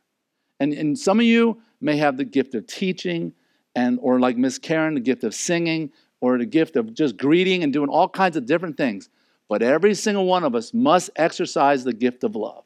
And, 0.60 0.74
and 0.74 0.98
some 0.98 1.20
of 1.20 1.26
you 1.26 1.62
may 1.80 1.98
have 1.98 2.18
the 2.18 2.26
gift 2.26 2.54
of 2.54 2.68
teaching, 2.68 3.34
and 3.76 3.98
or 4.02 4.20
like 4.20 4.38
Miss 4.38 4.60
Karen, 4.60 4.94
the 4.94 5.00
gift 5.00 5.24
of 5.24 5.34
singing, 5.34 5.92
or 6.20 6.38
the 6.38 6.46
gift 6.46 6.76
of 6.76 6.94
just 6.94 7.18
greeting 7.18 7.64
and 7.64 7.74
doing 7.74 7.90
all 7.90 8.08
kinds 8.08 8.38
of 8.38 8.46
different 8.46 8.78
things. 8.78 9.10
But 9.52 9.62
every 9.62 9.96
single 9.96 10.26
one 10.28 10.46
of 10.46 10.56
us 10.56 10.74
must 10.74 11.10
exercise 11.18 11.84
the 11.84 11.92
gift 11.92 12.24
of 12.24 12.38
love. 12.38 12.64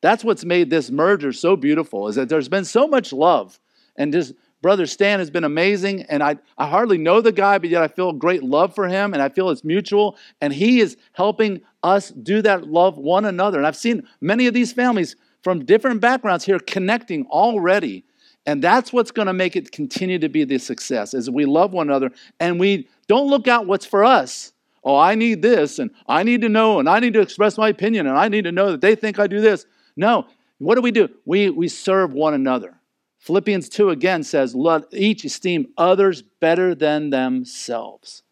That's 0.00 0.24
what's 0.24 0.44
made 0.44 0.68
this 0.68 0.90
merger 0.90 1.32
so 1.32 1.54
beautiful, 1.54 2.08
is 2.08 2.16
that 2.16 2.28
there's 2.28 2.48
been 2.48 2.64
so 2.64 2.88
much 2.88 3.12
love 3.12 3.60
and 3.94 4.12
just 4.12 4.34
Brother 4.60 4.86
Stan 4.86 5.20
has 5.20 5.30
been 5.30 5.44
amazing, 5.44 6.02
and 6.08 6.20
I, 6.20 6.38
I 6.58 6.66
hardly 6.66 6.98
know 6.98 7.20
the 7.20 7.30
guy, 7.30 7.58
but 7.58 7.70
yet 7.70 7.84
I 7.84 7.86
feel 7.86 8.10
great 8.10 8.42
love 8.42 8.74
for 8.74 8.88
him, 8.88 9.14
and 9.14 9.22
I 9.22 9.28
feel 9.28 9.50
it's 9.50 9.62
mutual. 9.62 10.16
And 10.40 10.52
he 10.52 10.80
is 10.80 10.96
helping 11.12 11.60
us 11.84 12.10
do 12.10 12.42
that 12.42 12.66
love 12.66 12.98
one 12.98 13.24
another. 13.24 13.58
And 13.58 13.66
I've 13.68 13.76
seen 13.76 14.02
many 14.20 14.48
of 14.48 14.54
these 14.54 14.72
families 14.72 15.14
from 15.44 15.64
different 15.64 16.00
backgrounds 16.00 16.44
here 16.44 16.58
connecting 16.58 17.26
already. 17.26 18.04
And 18.44 18.60
that's 18.60 18.92
what's 18.92 19.12
going 19.12 19.26
to 19.26 19.32
make 19.32 19.54
it 19.54 19.70
continue 19.70 20.18
to 20.18 20.28
be 20.28 20.42
the 20.42 20.58
success, 20.58 21.14
is 21.14 21.30
we 21.30 21.44
love 21.44 21.72
one 21.72 21.88
another 21.88 22.10
and 22.40 22.58
we 22.58 22.88
don't 23.06 23.28
look 23.28 23.46
out 23.46 23.68
what's 23.68 23.86
for 23.86 24.04
us. 24.04 24.52
Oh, 24.88 24.96
I 24.96 25.16
need 25.16 25.42
this, 25.42 25.78
and 25.80 25.90
I 26.08 26.22
need 26.22 26.40
to 26.40 26.48
know, 26.48 26.78
and 26.78 26.88
I 26.88 26.98
need 26.98 27.12
to 27.12 27.20
express 27.20 27.58
my 27.58 27.68
opinion, 27.68 28.06
and 28.06 28.16
I 28.16 28.28
need 28.28 28.44
to 28.44 28.52
know 28.52 28.70
that 28.70 28.80
they 28.80 28.94
think 28.94 29.18
I 29.18 29.26
do 29.26 29.38
this. 29.38 29.66
No, 29.98 30.26
what 30.56 30.76
do 30.76 30.80
we 30.80 30.92
do? 30.92 31.10
We, 31.26 31.50
we 31.50 31.68
serve 31.68 32.14
one 32.14 32.32
another. 32.32 32.74
Philippians 33.18 33.68
2 33.68 33.90
again 33.90 34.22
says, 34.22 34.54
Let 34.54 34.84
each 34.90 35.26
esteem 35.26 35.66
others 35.76 36.22
better 36.22 36.74
than 36.74 37.10
themselves. 37.10 38.22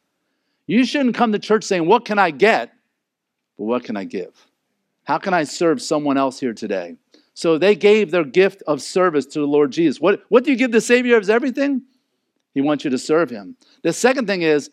You 0.67 0.87
shouldn't 0.87 1.15
come 1.15 1.33
to 1.33 1.39
church 1.39 1.63
saying, 1.63 1.87
What 1.87 2.07
can 2.07 2.19
I 2.19 2.31
get? 2.31 2.73
But 3.59 3.65
what 3.65 3.85
can 3.85 3.99
I 3.99 4.05
give? 4.05 4.33
How 5.05 5.19
can 5.19 5.35
I 5.35 5.45
serve 5.45 5.83
someone 5.83 6.17
else 6.17 6.41
here 6.41 6.55
today? 6.55 6.97
So 7.35 7.59
they 7.59 7.75
gave 7.75 8.11
their 8.11 8.25
gift 8.25 8.63
of 8.67 8.81
service 8.81 9.27
to 9.27 9.41
the 9.41 9.47
Lord 9.47 9.73
Jesus. 9.73 10.01
What, 10.01 10.23
what 10.31 10.43
do 10.43 10.53
you 10.53 10.57
give 10.57 10.73
the 10.73 10.81
Savior 10.81 11.19
of 11.19 11.29
everything? 11.29 11.83
He 12.55 12.63
wants 12.63 12.83
you 12.83 12.91
to 12.93 12.99
serve 12.99 13.29
him. 13.29 13.57
The 13.83 13.93
second 13.93 14.27
thing 14.27 14.41
is, 14.41 14.71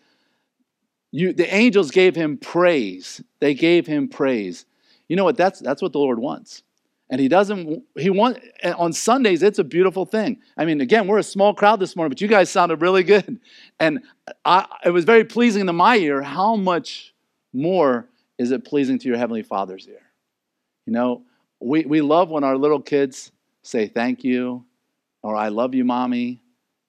you, 1.14 1.32
the 1.32 1.54
angels 1.54 1.92
gave 1.92 2.16
him 2.16 2.38
praise. 2.38 3.22
They 3.40 3.54
gave 3.54 3.86
him 3.86 4.10
praise. 4.10 4.66
You 5.08 5.16
know 5.16 5.24
what? 5.24 5.38
That's, 5.38 5.60
that's 5.60 5.80
what 5.80 5.94
the 5.94 6.00
Lord 6.00 6.18
wants. 6.18 6.64
And 7.12 7.22
he 7.22 7.28
doesn't, 7.28 7.84
he 7.96 8.10
want, 8.10 8.40
on 8.64 8.94
Sundays, 8.94 9.44
it's 9.44 9.60
a 9.60 9.64
beautiful 9.64 10.08
thing. 10.08 10.40
I 10.58 10.66
mean, 10.66 10.82
again, 10.82 11.06
we're 11.06 11.20
a 11.20 11.24
small 11.24 11.54
crowd 11.54 11.80
this 11.80 11.96
morning, 11.96 12.10
but 12.10 12.20
you 12.20 12.28
guys 12.28 12.50
sounded 12.50 12.82
really 12.82 13.04
good. 13.04 13.40
And 13.80 14.00
I, 14.44 14.66
it 14.84 14.90
was 14.90 15.06
very 15.06 15.24
pleasing 15.24 15.68
to 15.68 15.74
my 15.74 15.98
ear. 15.98 16.24
How 16.24 16.56
much 16.56 17.14
more 17.54 18.10
is 18.40 18.50
it 18.50 18.66
pleasing 18.66 18.98
to 18.98 19.08
your 19.08 19.18
Heavenly 19.18 19.44
Father's 19.44 19.88
ear? 19.88 20.02
You 20.88 20.94
know, 20.94 21.22
we, 21.60 21.86
we 21.86 22.02
love 22.02 22.32
when 22.32 22.44
our 22.44 22.58
little 22.58 22.82
kids 22.82 23.32
say 23.62 23.88
thank 23.88 24.24
you 24.24 24.66
or 25.22 25.36
I 25.36 25.50
love 25.50 25.76
you, 25.76 25.86
mommy. 25.86 26.42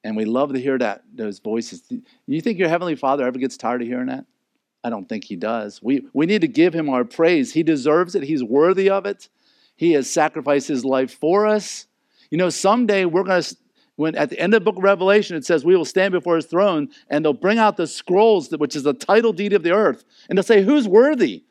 And 0.04 0.16
we 0.16 0.26
love 0.26 0.52
to 0.52 0.60
hear 0.60 0.78
that 0.78 1.02
those 1.12 1.38
voices. 1.38 1.82
You 2.26 2.40
think 2.42 2.58
your 2.58 2.68
heavenly 2.68 2.94
Father 2.94 3.26
ever 3.26 3.38
gets 3.38 3.56
tired 3.56 3.80
of 3.80 3.88
hearing 3.88 4.06
that? 4.06 4.26
I 4.84 4.90
don't 4.90 5.08
think 5.08 5.24
he 5.24 5.34
does. 5.34 5.82
We 5.82 6.06
we 6.12 6.26
need 6.26 6.42
to 6.42 6.48
give 6.48 6.74
him 6.74 6.90
our 6.90 7.04
praise. 7.04 7.54
He 7.54 7.62
deserves 7.62 8.14
it. 8.14 8.22
He's 8.22 8.44
worthy 8.44 8.90
of 8.90 9.06
it. 9.06 9.30
He 9.76 9.92
has 9.92 10.08
sacrificed 10.08 10.68
his 10.68 10.84
life 10.84 11.18
for 11.18 11.46
us. 11.46 11.86
You 12.30 12.36
know, 12.36 12.50
someday 12.50 13.06
we're 13.06 13.24
going 13.24 13.42
to 13.42 13.56
when 13.96 14.14
at 14.16 14.28
the 14.28 14.38
end 14.38 14.52
of 14.54 14.60
the 14.60 14.64
book 14.64 14.76
of 14.76 14.82
Revelation 14.82 15.36
it 15.36 15.46
says 15.46 15.64
we 15.64 15.76
will 15.76 15.84
stand 15.84 16.12
before 16.12 16.36
his 16.36 16.46
throne 16.46 16.90
and 17.08 17.24
they'll 17.24 17.32
bring 17.32 17.58
out 17.58 17.76
the 17.76 17.86
scrolls 17.86 18.50
which 18.50 18.76
is 18.76 18.82
the 18.82 18.92
title 18.92 19.32
deed 19.32 19.52
of 19.52 19.62
the 19.62 19.72
earth 19.72 20.04
and 20.28 20.36
they'll 20.36 20.42
say 20.42 20.62
who's 20.62 20.88
worthy 20.88 21.44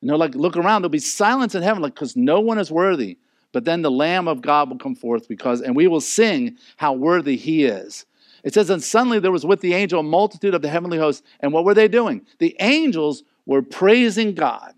and 0.00 0.08
they'll 0.08 0.18
like 0.18 0.34
look 0.34 0.56
around 0.56 0.82
there'll 0.82 0.88
be 0.88 0.98
silence 0.98 1.54
in 1.54 1.62
heaven 1.62 1.82
like 1.82 1.94
because 1.94 2.16
no 2.16 2.40
one 2.40 2.58
is 2.58 2.70
worthy 2.70 3.18
but 3.54 3.64
then 3.64 3.82
the 3.82 3.90
Lamb 3.90 4.26
of 4.26 4.42
God 4.42 4.68
will 4.68 4.78
come 4.78 4.96
forth 4.96 5.28
because, 5.28 5.62
and 5.62 5.76
we 5.76 5.86
will 5.86 6.00
sing 6.00 6.58
how 6.76 6.92
worthy 6.92 7.36
he 7.36 7.64
is. 7.64 8.04
It 8.42 8.52
says, 8.52 8.68
and 8.68 8.82
suddenly 8.82 9.20
there 9.20 9.30
was 9.30 9.46
with 9.46 9.60
the 9.60 9.74
angel 9.74 10.00
a 10.00 10.02
multitude 10.02 10.54
of 10.54 10.60
the 10.60 10.68
heavenly 10.68 10.98
hosts. 10.98 11.22
And 11.38 11.52
what 11.52 11.64
were 11.64 11.72
they 11.72 11.86
doing? 11.86 12.26
The 12.40 12.56
angels 12.58 13.22
were 13.46 13.62
praising 13.62 14.34
God. 14.34 14.74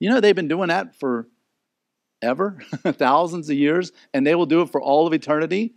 You 0.00 0.10
know, 0.10 0.20
they've 0.20 0.34
been 0.34 0.48
doing 0.48 0.68
that 0.68 0.98
for 0.98 1.28
ever, 2.20 2.58
thousands 2.84 3.48
of 3.48 3.56
years, 3.56 3.92
and 4.12 4.26
they 4.26 4.34
will 4.34 4.46
do 4.46 4.62
it 4.62 4.70
for 4.70 4.82
all 4.82 5.06
of 5.06 5.12
eternity, 5.12 5.74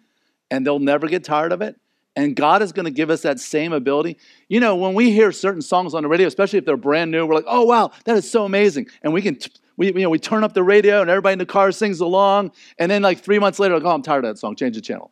and 0.50 0.66
they'll 0.66 0.80
never 0.80 1.08
get 1.08 1.24
tired 1.24 1.52
of 1.52 1.62
it. 1.62 1.80
And 2.16 2.36
God 2.36 2.64
is 2.64 2.74
going 2.74 2.86
to 2.86 2.92
give 2.92 3.12
us 3.12 3.22
that 3.22 3.40
same 3.40 3.72
ability. 3.72 4.18
You 4.50 4.60
know, 4.60 4.76
when 4.76 4.96
we 4.96 5.12
hear 5.12 5.32
certain 5.32 5.62
songs 5.62 5.94
on 5.94 6.02
the 6.02 6.10
radio, 6.10 6.28
especially 6.28 6.58
if 6.58 6.66
they're 6.66 6.76
brand 6.76 7.12
new, 7.12 7.26
we're 7.26 7.36
like, 7.36 7.46
oh, 7.48 7.66
wow, 7.66 7.92
that 8.06 8.18
is 8.18 8.30
so 8.30 8.46
amazing. 8.46 8.88
And 9.04 9.14
we 9.14 9.22
can 9.22 9.36
t- 9.36 9.52
we, 9.82 9.88
you 9.88 10.04
know, 10.04 10.12
we 10.12 10.20
turn 10.20 10.44
up 10.44 10.54
the 10.54 10.62
radio 10.62 11.02
and 11.02 11.10
everybody 11.10 11.34
in 11.34 11.40
the 11.40 11.46
car 11.48 11.72
sings 11.72 12.02
along. 12.02 12.52
And 12.78 12.92
then 12.92 13.02
like 13.02 13.20
three 13.20 13.40
months 13.40 13.58
later, 13.58 13.74
like, 13.74 13.84
oh, 13.84 13.90
I'm 13.90 14.04
tired 14.04 14.24
of 14.26 14.36
that 14.36 14.38
song. 14.38 14.56
Change 14.56 14.76
the 14.76 14.82
channel. 14.82 15.10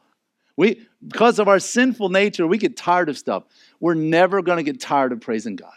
We, 0.57 0.85
because 1.07 1.39
of 1.39 1.47
our 1.47 1.57
sinful 1.57 2.09
nature, 2.09 2.45
we 2.45 2.59
get 2.59 2.77
tired 2.77 3.09
of 3.09 3.17
stuff. 3.17 3.45
We're 3.79 3.95
never 3.95 4.43
going 4.43 4.57
to 4.57 4.63
get 4.63 4.79
tired 4.79 5.11
of 5.11 5.21
praising 5.21 5.55
God. 5.55 5.73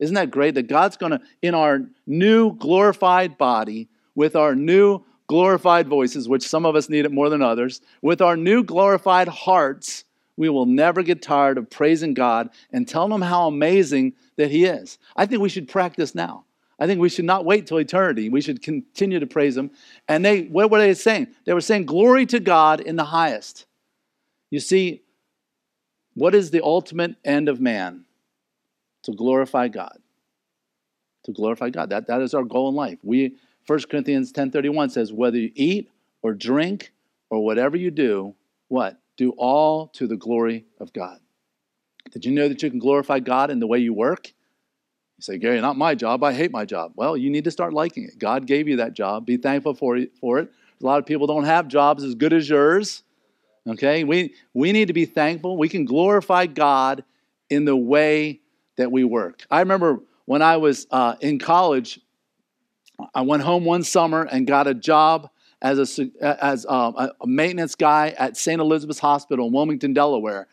Isn't 0.00 0.16
that 0.16 0.32
great 0.32 0.56
that 0.56 0.66
God's 0.66 0.96
going 0.96 1.12
to, 1.12 1.20
in 1.40 1.54
our 1.54 1.82
new 2.04 2.56
glorified 2.56 3.38
body, 3.38 3.88
with 4.16 4.34
our 4.34 4.56
new 4.56 5.04
glorified 5.28 5.86
voices, 5.86 6.28
which 6.28 6.42
some 6.42 6.66
of 6.66 6.74
us 6.74 6.88
need 6.88 7.04
it 7.04 7.12
more 7.12 7.28
than 7.28 7.42
others, 7.42 7.80
with 8.00 8.20
our 8.20 8.36
new 8.36 8.64
glorified 8.64 9.28
hearts, 9.28 10.02
we 10.36 10.48
will 10.48 10.66
never 10.66 11.04
get 11.04 11.22
tired 11.22 11.58
of 11.58 11.70
praising 11.70 12.12
God 12.12 12.50
and 12.72 12.88
telling 12.88 13.12
Him 13.12 13.22
how 13.22 13.46
amazing 13.46 14.14
that 14.36 14.50
He 14.50 14.64
is. 14.64 14.98
I 15.14 15.26
think 15.26 15.42
we 15.42 15.48
should 15.48 15.68
practice 15.68 16.12
now. 16.12 16.44
I 16.78 16.86
think 16.86 17.00
we 17.00 17.08
should 17.08 17.24
not 17.24 17.44
wait 17.44 17.66
till 17.66 17.78
eternity. 17.78 18.28
We 18.28 18.40
should 18.40 18.62
continue 18.62 19.20
to 19.20 19.26
praise 19.26 19.56
Him. 19.56 19.70
And 20.08 20.24
they, 20.24 20.42
what 20.42 20.70
were 20.70 20.78
they 20.78 20.94
saying? 20.94 21.28
They 21.44 21.52
were 21.52 21.60
saying, 21.60 21.86
Glory 21.86 22.26
to 22.26 22.40
God 22.40 22.80
in 22.80 22.96
the 22.96 23.04
highest. 23.04 23.66
You 24.50 24.60
see, 24.60 25.02
what 26.14 26.34
is 26.34 26.50
the 26.50 26.62
ultimate 26.62 27.16
end 27.24 27.48
of 27.48 27.60
man? 27.60 28.04
To 29.04 29.12
glorify 29.12 29.68
God. 29.68 29.98
To 31.24 31.32
glorify 31.32 31.70
God. 31.70 31.90
That, 31.90 32.06
that 32.08 32.20
is 32.20 32.34
our 32.34 32.44
goal 32.44 32.68
in 32.68 32.74
life. 32.74 32.98
We 33.02 33.36
1 33.66 33.80
Corinthians 33.90 34.32
10:31 34.32 34.90
says, 34.90 35.12
whether 35.12 35.38
you 35.38 35.52
eat 35.54 35.90
or 36.22 36.34
drink 36.34 36.92
or 37.30 37.44
whatever 37.44 37.76
you 37.76 37.90
do, 37.90 38.34
what? 38.68 38.98
Do 39.16 39.30
all 39.36 39.88
to 39.88 40.06
the 40.06 40.16
glory 40.16 40.64
of 40.80 40.92
God. 40.92 41.20
Did 42.10 42.24
you 42.24 42.32
know 42.32 42.48
that 42.48 42.62
you 42.62 42.70
can 42.70 42.78
glorify 42.78 43.20
God 43.20 43.50
in 43.50 43.60
the 43.60 43.66
way 43.66 43.78
you 43.78 43.94
work? 43.94 44.32
Say, 45.22 45.38
Gary, 45.38 45.60
not 45.60 45.76
my 45.76 45.94
job. 45.94 46.24
I 46.24 46.32
hate 46.32 46.50
my 46.50 46.64
job. 46.64 46.92
Well, 46.96 47.16
you 47.16 47.30
need 47.30 47.44
to 47.44 47.50
start 47.50 47.72
liking 47.72 48.04
it. 48.04 48.18
God 48.18 48.46
gave 48.46 48.68
you 48.68 48.76
that 48.76 48.94
job. 48.94 49.24
Be 49.24 49.36
thankful 49.36 49.74
for 49.74 49.96
it. 49.96 50.16
For 50.20 50.38
it. 50.38 50.50
A 50.80 50.84
lot 50.84 50.98
of 50.98 51.06
people 51.06 51.26
don't 51.26 51.44
have 51.44 51.68
jobs 51.68 52.02
as 52.02 52.14
good 52.14 52.32
as 52.32 52.48
yours. 52.48 53.04
Okay, 53.68 54.02
we, 54.02 54.34
we 54.52 54.72
need 54.72 54.88
to 54.88 54.92
be 54.92 55.04
thankful. 55.04 55.56
We 55.56 55.68
can 55.68 55.84
glorify 55.84 56.46
God 56.46 57.04
in 57.48 57.64
the 57.64 57.76
way 57.76 58.40
that 58.76 58.90
we 58.90 59.04
work. 59.04 59.46
I 59.48 59.60
remember 59.60 60.00
when 60.24 60.42
I 60.42 60.56
was 60.56 60.88
uh, 60.90 61.14
in 61.20 61.38
college, 61.38 62.00
I 63.14 63.20
went 63.20 63.44
home 63.44 63.64
one 63.64 63.84
summer 63.84 64.22
and 64.22 64.46
got 64.46 64.66
a 64.66 64.74
job 64.74 65.30
as 65.60 66.00
a, 66.00 66.10
as 66.20 66.66
uh, 66.68 67.10
a 67.20 67.26
maintenance 67.26 67.76
guy 67.76 68.14
at 68.18 68.36
St. 68.36 68.60
Elizabeth's 68.60 68.98
Hospital 68.98 69.46
in 69.46 69.52
Wilmington, 69.52 69.92
Delaware. 69.92 70.48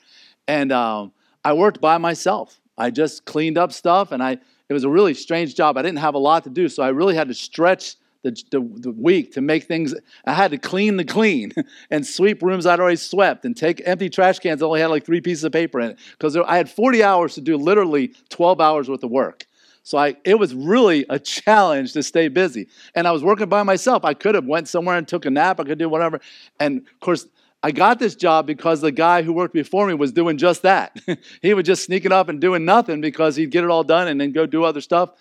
And 0.47 0.71
um, 0.71 1.11
I 1.43 1.53
worked 1.53 1.81
by 1.81 1.97
myself. 1.97 2.59
I 2.77 2.91
just 2.91 3.25
cleaned 3.25 3.57
up 3.57 3.71
stuff 3.73 4.11
and 4.11 4.21
I 4.21 4.37
it 4.69 4.73
was 4.73 4.83
a 4.83 4.89
really 4.89 5.13
strange 5.13 5.55
job. 5.55 5.77
I 5.77 5.81
didn't 5.81 5.99
have 5.99 6.13
a 6.13 6.19
lot 6.19 6.43
to 6.45 6.49
do, 6.49 6.69
so 6.69 6.83
I 6.83 6.89
really 6.89 7.15
had 7.15 7.27
to 7.27 7.33
stretch 7.33 7.95
the, 8.23 8.31
the, 8.51 8.59
the, 8.59 8.91
week 8.91 9.33
to 9.33 9.41
make 9.41 9.63
things. 9.63 9.95
I 10.25 10.33
had 10.33 10.51
to 10.51 10.57
clean 10.57 10.97
the 10.97 11.05
clean 11.05 11.53
and 11.91 12.05
sweep 12.05 12.41
rooms 12.41 12.65
I'd 12.65 12.79
already 12.79 12.97
swept 12.97 13.45
and 13.45 13.55
take 13.55 13.81
empty 13.85 14.09
trash 14.09 14.39
cans 14.39 14.59
that 14.59 14.65
only 14.65 14.81
had 14.81 14.87
like 14.87 15.05
three 15.05 15.21
pieces 15.21 15.43
of 15.43 15.53
paper 15.53 15.79
in 15.79 15.91
it 15.91 15.99
because 16.11 16.35
I 16.35 16.57
had 16.57 16.69
40 16.69 17.01
hours 17.03 17.35
to 17.35 17.41
do 17.41 17.57
literally 17.57 18.13
12 18.29 18.59
hours 18.59 18.89
worth 18.89 19.03
of 19.03 19.09
work. 19.09 19.45
So 19.83 19.97
I, 19.97 20.17
it 20.25 20.37
was 20.37 20.53
really 20.53 21.05
a 21.09 21.17
challenge 21.19 21.93
to 21.93 22.03
stay 22.03 22.27
busy. 22.27 22.67
And 22.93 23.07
I 23.07 23.11
was 23.11 23.23
working 23.23 23.49
by 23.49 23.63
myself. 23.63 24.03
I 24.03 24.13
could 24.13 24.35
have 24.35 24.45
went 24.45 24.67
somewhere 24.67 24.97
and 24.97 25.07
took 25.07 25.25
a 25.25 25.29
nap. 25.29 25.59
I 25.59 25.63
could 25.63 25.79
do 25.79 25.89
whatever. 25.89 26.19
And 26.59 26.79
of 26.79 26.99
course, 26.99 27.25
I 27.61 27.71
got 27.71 27.99
this 27.99 28.15
job 28.15 28.47
because 28.47 28.79
the 28.79 28.91
guy 28.91 29.21
who 29.21 29.33
worked 29.33 29.53
before 29.53 29.87
me 29.87 29.93
was 29.93 30.13
doing 30.13 30.37
just 30.37 30.61
that. 30.61 30.97
he 31.41 31.53
was 31.53 31.65
just 31.65 31.83
sneaking 31.83 32.11
up 32.11 32.29
and 32.29 32.39
doing 32.39 32.63
nothing 32.63 33.01
because 33.01 33.35
he'd 33.35 33.51
get 33.51 33.63
it 33.63 33.69
all 33.69 33.83
done 33.83 34.07
and 34.07 34.19
then 34.19 34.31
go 34.31 34.45
do 34.45 34.63
other 34.63 34.81
stuff. 34.81 35.11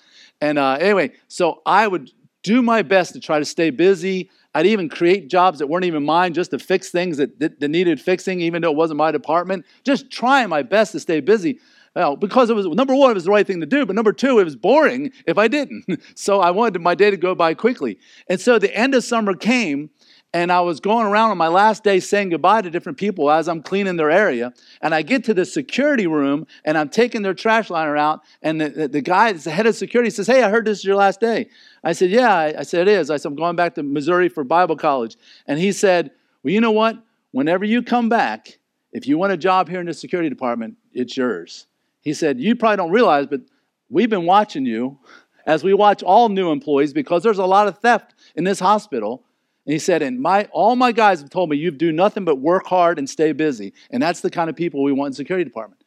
And 0.40 0.59
uh, 0.59 0.78
anyway, 0.80 1.12
so 1.26 1.62
I 1.66 1.88
would 1.88 2.12
do 2.45 2.62
my 2.62 2.83
best 2.83 3.14
to 3.14 3.21
try 3.21 3.40
to 3.40 3.45
stay 3.45 3.71
busy. 3.71 4.30
I'd 4.54 4.66
even 4.66 4.88
create 4.88 5.28
jobs 5.28 5.59
that 5.59 5.66
weren't 5.66 5.85
even 5.85 6.04
mine 6.04 6.33
just 6.33 6.52
to 6.52 6.59
fix 6.59 6.90
things 6.90 7.16
that, 7.16 7.40
that, 7.40 7.59
that 7.59 7.68
needed 7.68 8.00
fixing, 8.00 8.40
even 8.40 8.62
though 8.62 8.71
it 8.71 8.76
wasn't 8.76 8.99
my 8.99 9.11
department. 9.11 9.66
Just 9.85 10.11
trying 10.11 10.49
my 10.49 10.62
best 10.62 10.92
to 10.92 11.00
stay 11.00 11.21
busy. 11.21 11.59
Well, 11.95 12.14
because 12.14 12.49
it 12.49 12.54
was 12.54 12.66
number 12.66 12.95
one, 12.95 13.11
it 13.11 13.14
was 13.14 13.25
the 13.25 13.33
right 13.33 13.47
thing 13.47 13.61
to 13.61 13.66
do, 13.66 13.85
but 13.85 13.97
number 13.97 14.12
two, 14.12 14.38
it 14.38 14.45
was 14.45 14.54
boring 14.54 15.11
if 15.26 15.37
I 15.37 15.49
didn't. 15.49 15.85
so 16.14 16.40
I 16.40 16.52
wanted 16.52 16.80
my 16.80 16.95
day 16.95 17.11
to 17.11 17.16
go 17.16 17.35
by 17.35 17.54
quickly. 17.54 17.99
And 18.28 18.40
so 18.40 18.59
the 18.59 18.75
end 18.75 18.95
of 18.95 19.02
summer 19.02 19.35
came, 19.35 19.90
and 20.35 20.52
I 20.52 20.61
was 20.61 20.78
going 20.78 21.06
around 21.06 21.30
on 21.30 21.38
my 21.38 21.49
last 21.49 21.85
day 21.85 22.00
saying 22.00 22.28
goodbye 22.30 22.61
to 22.61 22.70
different 22.70 22.99
people 22.99 23.30
as 23.30 23.49
I'm 23.49 23.62
cleaning 23.62 23.97
their 23.97 24.11
area. 24.11 24.52
And 24.82 24.94
I 24.94 25.00
get 25.00 25.25
to 25.25 25.35
the 25.35 25.47
security 25.47 26.06
room 26.06 26.47
and 26.66 26.76
I'm 26.76 26.90
taking 26.90 27.23
their 27.23 27.32
trash 27.32 27.70
liner 27.70 27.97
out. 27.97 28.20
And 28.42 28.61
the, 28.61 28.68
the, 28.68 28.88
the 28.88 29.00
guy, 29.00 29.32
the 29.32 29.50
head 29.50 29.66
of 29.66 29.75
security, 29.75 30.11
says, 30.11 30.26
Hey, 30.26 30.42
I 30.42 30.50
heard 30.50 30.66
this 30.66 30.80
is 30.80 30.85
your 30.85 30.97
last 30.97 31.18
day. 31.18 31.49
I 31.82 31.92
said, 31.92 32.11
Yeah. 32.11 32.35
I, 32.35 32.58
I 32.58 32.62
said, 32.62 32.87
It 32.87 32.92
is. 32.92 33.11
I 33.11 33.16
said, 33.16 33.28
I'm 33.28 33.37
going 33.37 33.56
back 33.56 33.75
to 33.76 33.82
Missouri 33.82 34.28
for 34.28 34.44
Bible 34.44 34.76
college. 34.76 35.16
And 35.47 35.58
he 35.58 35.73
said, 35.73 36.11
Well, 36.42 36.52
you 36.52 36.61
know 36.61 36.73
what? 36.73 37.02
Whenever 37.30 37.64
you 37.64 37.82
come 37.82 38.11
back, 38.11 38.58
if 38.92 39.06
you 39.06 39.16
want 39.16 39.32
a 39.32 39.37
job 39.37 39.68
here 39.68 39.80
in 39.80 39.87
the 39.87 39.94
security 39.94 40.28
department, 40.28 40.76
it's 40.92 41.16
yours. 41.16 41.66
He 42.02 42.12
said, 42.12 42.38
You 42.38 42.54
probably 42.54 42.76
don't 42.76 42.90
realize, 42.90 43.26
but 43.26 43.40
we've 43.88 44.11
been 44.11 44.26
watching 44.26 44.66
you 44.66 44.99
as 45.47 45.64
we 45.64 45.73
watch 45.73 46.02
all 46.02 46.28
new 46.28 46.50
employees 46.52 46.92
because 46.92 47.23
there's 47.23 47.38
a 47.38 47.47
lot 47.47 47.66
of 47.66 47.78
theft 47.78 48.14
in 48.37 48.44
this 48.44 48.61
hospital. 48.61 49.25
And 49.68 49.75
he 49.75 49.78
said, 49.78 50.00
and 50.00 50.18
my 50.18 50.48
all 50.50 50.76
my 50.76 50.92
guys 50.92 51.20
have 51.20 51.28
told 51.28 51.50
me 51.50 51.58
you 51.58 51.70
do 51.70 51.92
nothing 51.92 52.25
but 52.25 52.37
work 52.37 52.66
hard 52.66 52.98
and 52.98 53.08
stay 53.08 53.32
busy. 53.32 53.75
And 53.90 54.02
that's 54.02 54.22
the 54.22 54.30
kind 54.30 54.48
of 54.48 54.56
people 54.56 54.82
we 54.82 54.92
want 54.92 55.08
in 55.08 55.12
security 55.12 55.44
department. 55.44 55.84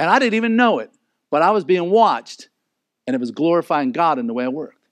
And 0.00 0.10
I 0.10 0.18
didn't 0.18 0.34
even 0.34 0.56
know 0.56 0.80
it, 0.80 0.90
but 1.30 1.40
I 1.40 1.52
was 1.52 1.62
being 1.62 1.90
watched, 1.90 2.48
and 3.06 3.14
it 3.14 3.20
was 3.20 3.30
glorifying 3.30 3.92
God 3.92 4.18
in 4.18 4.26
the 4.26 4.34
way 4.34 4.46
I 4.46 4.48
worked. 4.48 4.84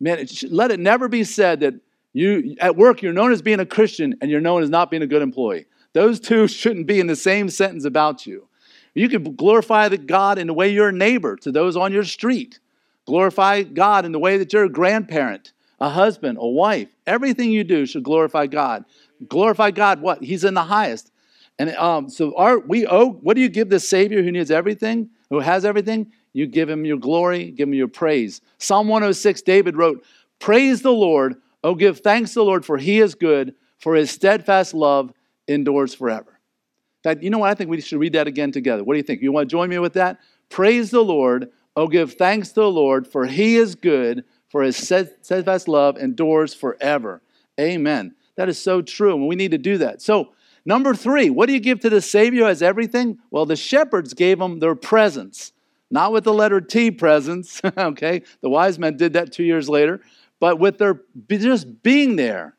Man, 0.00 0.18
it 0.18 0.28
should, 0.28 0.50
let 0.50 0.72
it 0.72 0.80
never 0.80 1.06
be 1.06 1.22
said 1.22 1.60
that 1.60 1.74
you 2.12 2.56
at 2.60 2.74
work 2.74 3.00
you're 3.00 3.12
known 3.12 3.30
as 3.30 3.42
being 3.42 3.60
a 3.60 3.66
Christian 3.66 4.16
and 4.20 4.28
you're 4.28 4.40
known 4.40 4.64
as 4.64 4.70
not 4.70 4.90
being 4.90 5.04
a 5.04 5.06
good 5.06 5.22
employee. 5.22 5.66
Those 5.92 6.18
two 6.18 6.48
shouldn't 6.48 6.88
be 6.88 6.98
in 6.98 7.06
the 7.06 7.14
same 7.14 7.48
sentence 7.48 7.84
about 7.84 8.26
you. 8.26 8.48
You 8.94 9.08
can 9.08 9.36
glorify 9.36 9.88
the 9.88 9.98
God 9.98 10.40
in 10.40 10.48
the 10.48 10.52
way 10.52 10.68
you're 10.68 10.88
a 10.88 10.92
neighbor 10.92 11.36
to 11.36 11.52
those 11.52 11.76
on 11.76 11.92
your 11.92 12.02
street. 12.02 12.58
Glorify 13.06 13.62
God 13.62 14.04
in 14.04 14.10
the 14.10 14.18
way 14.18 14.36
that 14.36 14.52
you're 14.52 14.64
a 14.64 14.68
grandparent 14.68 15.52
a 15.80 15.88
husband, 15.88 16.38
a 16.40 16.46
wife. 16.46 16.88
Everything 17.06 17.50
you 17.50 17.64
do 17.64 17.86
should 17.86 18.02
glorify 18.02 18.46
God. 18.46 18.84
Glorify 19.28 19.70
God, 19.70 20.00
what? 20.00 20.22
He's 20.22 20.44
in 20.44 20.54
the 20.54 20.62
highest. 20.62 21.10
And 21.58 21.70
um, 21.76 22.08
so 22.08 22.36
our, 22.36 22.58
we 22.58 22.86
owe, 22.86 23.10
what 23.10 23.34
do 23.34 23.40
you 23.40 23.48
give 23.48 23.68
the 23.68 23.80
Savior 23.80 24.22
who 24.22 24.30
needs 24.30 24.50
everything, 24.50 25.10
who 25.30 25.40
has 25.40 25.64
everything? 25.64 26.12
You 26.32 26.46
give 26.46 26.68
him 26.68 26.84
your 26.84 26.98
glory, 26.98 27.50
give 27.50 27.68
him 27.68 27.74
your 27.74 27.88
praise. 27.88 28.40
Psalm 28.58 28.88
106, 28.88 29.42
David 29.42 29.76
wrote, 29.76 30.04
Praise 30.38 30.82
the 30.82 30.92
Lord, 30.92 31.36
oh, 31.64 31.74
give 31.74 32.00
thanks 32.00 32.32
to 32.32 32.40
the 32.40 32.44
Lord, 32.44 32.64
for 32.64 32.78
he 32.78 33.00
is 33.00 33.14
good, 33.14 33.54
for 33.78 33.94
his 33.94 34.10
steadfast 34.10 34.72
love 34.72 35.12
endures 35.48 35.94
forever. 35.94 36.30
In 36.30 37.10
fact, 37.10 37.22
you 37.22 37.30
know 37.30 37.38
what? 37.38 37.50
I 37.50 37.54
think 37.54 37.70
we 37.70 37.80
should 37.80 37.98
read 37.98 38.12
that 38.12 38.28
again 38.28 38.52
together. 38.52 38.84
What 38.84 38.94
do 38.94 38.98
you 38.98 39.02
think? 39.02 39.22
You 39.22 39.32
want 39.32 39.48
to 39.48 39.52
join 39.52 39.68
me 39.68 39.78
with 39.78 39.94
that? 39.94 40.18
Praise 40.48 40.90
the 40.90 41.02
Lord, 41.02 41.50
oh, 41.76 41.88
give 41.88 42.14
thanks 42.14 42.50
to 42.50 42.60
the 42.60 42.70
Lord, 42.70 43.06
for 43.06 43.26
he 43.26 43.56
is 43.56 43.74
good, 43.74 44.24
for 44.48 44.62
his 44.62 44.76
steadfast 44.76 45.68
love 45.68 45.98
endures 45.98 46.54
forever. 46.54 47.22
Amen. 47.60 48.14
That 48.36 48.48
is 48.48 48.60
so 48.60 48.82
true, 48.82 49.14
and 49.14 49.26
we 49.26 49.36
need 49.36 49.50
to 49.50 49.58
do 49.58 49.78
that. 49.78 50.00
So, 50.00 50.32
number 50.64 50.94
three, 50.94 51.28
what 51.28 51.46
do 51.46 51.52
you 51.52 51.60
give 51.60 51.80
to 51.80 51.90
the 51.90 52.00
Savior 52.00 52.46
as 52.46 52.62
everything? 52.62 53.18
Well, 53.30 53.46
the 53.46 53.56
shepherds 53.56 54.14
gave 54.14 54.40
him 54.40 54.60
their 54.60 54.74
presents, 54.74 55.52
not 55.90 56.12
with 56.12 56.24
the 56.24 56.32
letter 56.32 56.60
T 56.60 56.90
presents, 56.90 57.60
okay? 57.78 58.22
The 58.40 58.48
wise 58.48 58.78
men 58.78 58.96
did 58.96 59.14
that 59.14 59.32
two 59.32 59.44
years 59.44 59.68
later, 59.68 60.00
but 60.40 60.58
with 60.58 60.78
their 60.78 61.00
just 61.28 61.82
being 61.82 62.16
there 62.16 62.54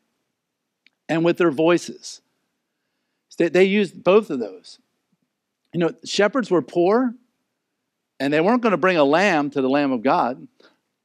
and 1.08 1.24
with 1.24 1.38
their 1.38 1.50
voices. 1.50 2.20
They, 3.38 3.48
they 3.48 3.64
used 3.64 4.04
both 4.04 4.28
of 4.28 4.38
those. 4.38 4.78
You 5.72 5.80
know, 5.80 5.92
shepherds 6.04 6.50
were 6.50 6.60
poor 6.60 7.14
and 8.20 8.32
they 8.32 8.40
weren't 8.40 8.60
going 8.60 8.72
to 8.72 8.76
bring 8.76 8.98
a 8.98 9.04
lamb 9.04 9.48
to 9.50 9.62
the 9.62 9.68
Lamb 9.68 9.92
of 9.92 10.02
God. 10.02 10.46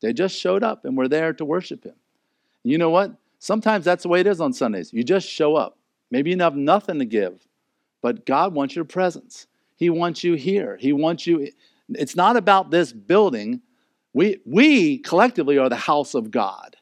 They 0.05 0.13
just 0.13 0.39
showed 0.39 0.61
up 0.61 0.85
and 0.85 0.95
were 0.95 1.07
there 1.07 1.33
to 1.33 1.43
worship 1.43 1.83
him. 1.83 1.95
And 2.63 2.71
you 2.71 2.77
know 2.77 2.91
what? 2.91 3.15
Sometimes 3.39 3.85
that's 3.85 4.03
the 4.03 4.09
way 4.09 4.19
it 4.19 4.27
is 4.27 4.39
on 4.39 4.53
Sundays. 4.53 4.93
You 4.93 5.03
just 5.03 5.27
show 5.27 5.55
up. 5.55 5.79
Maybe 6.11 6.29
you 6.29 6.37
have 6.37 6.55
nothing 6.55 6.99
to 6.99 7.05
give, 7.05 7.47
but 8.03 8.23
God 8.23 8.53
wants 8.53 8.75
your 8.75 8.85
presence. 8.85 9.47
He 9.75 9.89
wants 9.89 10.23
you 10.23 10.35
here. 10.35 10.77
He 10.79 10.93
wants 10.93 11.25
you. 11.25 11.49
It's 11.89 12.15
not 12.15 12.37
about 12.37 12.69
this 12.69 12.93
building. 12.93 13.61
We, 14.13 14.41
we 14.45 14.99
collectively 14.99 15.57
are 15.57 15.69
the 15.69 15.75
house 15.75 16.13
of 16.13 16.29
God. 16.29 16.75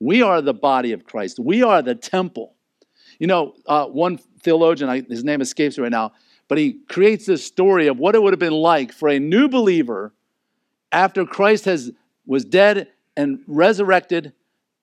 We 0.00 0.22
are 0.22 0.40
the 0.40 0.54
body 0.54 0.92
of 0.92 1.04
Christ. 1.04 1.38
We 1.38 1.62
are 1.62 1.82
the 1.82 1.94
temple. 1.94 2.54
You 3.18 3.26
know, 3.26 3.56
uh, 3.66 3.88
one 3.88 4.18
theologian, 4.40 4.88
I, 4.88 5.02
his 5.02 5.22
name 5.22 5.42
escapes 5.42 5.76
me 5.76 5.82
right 5.82 5.92
now, 5.92 6.12
but 6.48 6.56
he 6.56 6.78
creates 6.88 7.26
this 7.26 7.44
story 7.44 7.88
of 7.88 7.98
what 7.98 8.14
it 8.14 8.22
would 8.22 8.32
have 8.32 8.40
been 8.40 8.54
like 8.54 8.90
for 8.90 9.10
a 9.10 9.18
new 9.18 9.48
believer 9.48 10.14
after 10.90 11.26
Christ 11.26 11.66
has 11.66 11.92
was 12.26 12.44
dead 12.44 12.88
and 13.16 13.40
resurrected 13.46 14.32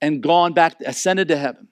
and 0.01 0.21
gone 0.21 0.53
back, 0.53 0.75
ascended 0.85 1.27
to 1.29 1.37
heaven. 1.37 1.67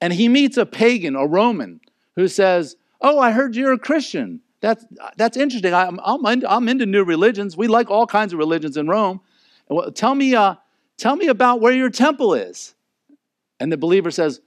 And 0.00 0.12
he 0.12 0.28
meets 0.28 0.56
a 0.56 0.66
pagan, 0.66 1.16
a 1.16 1.26
Roman, 1.26 1.80
who 2.16 2.28
says, 2.28 2.76
Oh, 3.00 3.18
I 3.18 3.32
heard 3.32 3.54
you're 3.54 3.72
a 3.72 3.78
Christian. 3.78 4.40
That's, 4.60 4.84
that's 5.16 5.36
interesting. 5.36 5.74
I'm, 5.74 6.00
I'm, 6.02 6.24
into, 6.24 6.50
I'm 6.50 6.68
into 6.68 6.86
new 6.86 7.04
religions. 7.04 7.54
We 7.54 7.68
like 7.68 7.90
all 7.90 8.06
kinds 8.06 8.32
of 8.32 8.38
religions 8.38 8.78
in 8.78 8.88
Rome. 8.88 9.20
Well, 9.68 9.92
tell, 9.92 10.14
me, 10.14 10.34
uh, 10.34 10.54
tell 10.96 11.16
me 11.16 11.26
about 11.26 11.60
where 11.60 11.74
your 11.74 11.90
temple 11.90 12.32
is. 12.32 12.74
And 13.60 13.70
the 13.70 13.76
believer 13.76 14.10
says, 14.10 14.40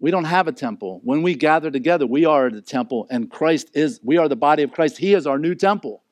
We 0.00 0.10
don't 0.10 0.24
have 0.24 0.48
a 0.48 0.52
temple. 0.52 1.00
When 1.02 1.22
we 1.22 1.34
gather 1.34 1.70
together, 1.70 2.06
we 2.06 2.26
are 2.26 2.50
the 2.50 2.60
temple, 2.60 3.06
and 3.10 3.30
Christ 3.30 3.70
is, 3.74 4.00
we 4.02 4.18
are 4.18 4.28
the 4.28 4.36
body 4.36 4.62
of 4.62 4.72
Christ. 4.72 4.98
He 4.98 5.14
is 5.14 5.26
our 5.26 5.38
new 5.38 5.54
temple. 5.54 6.02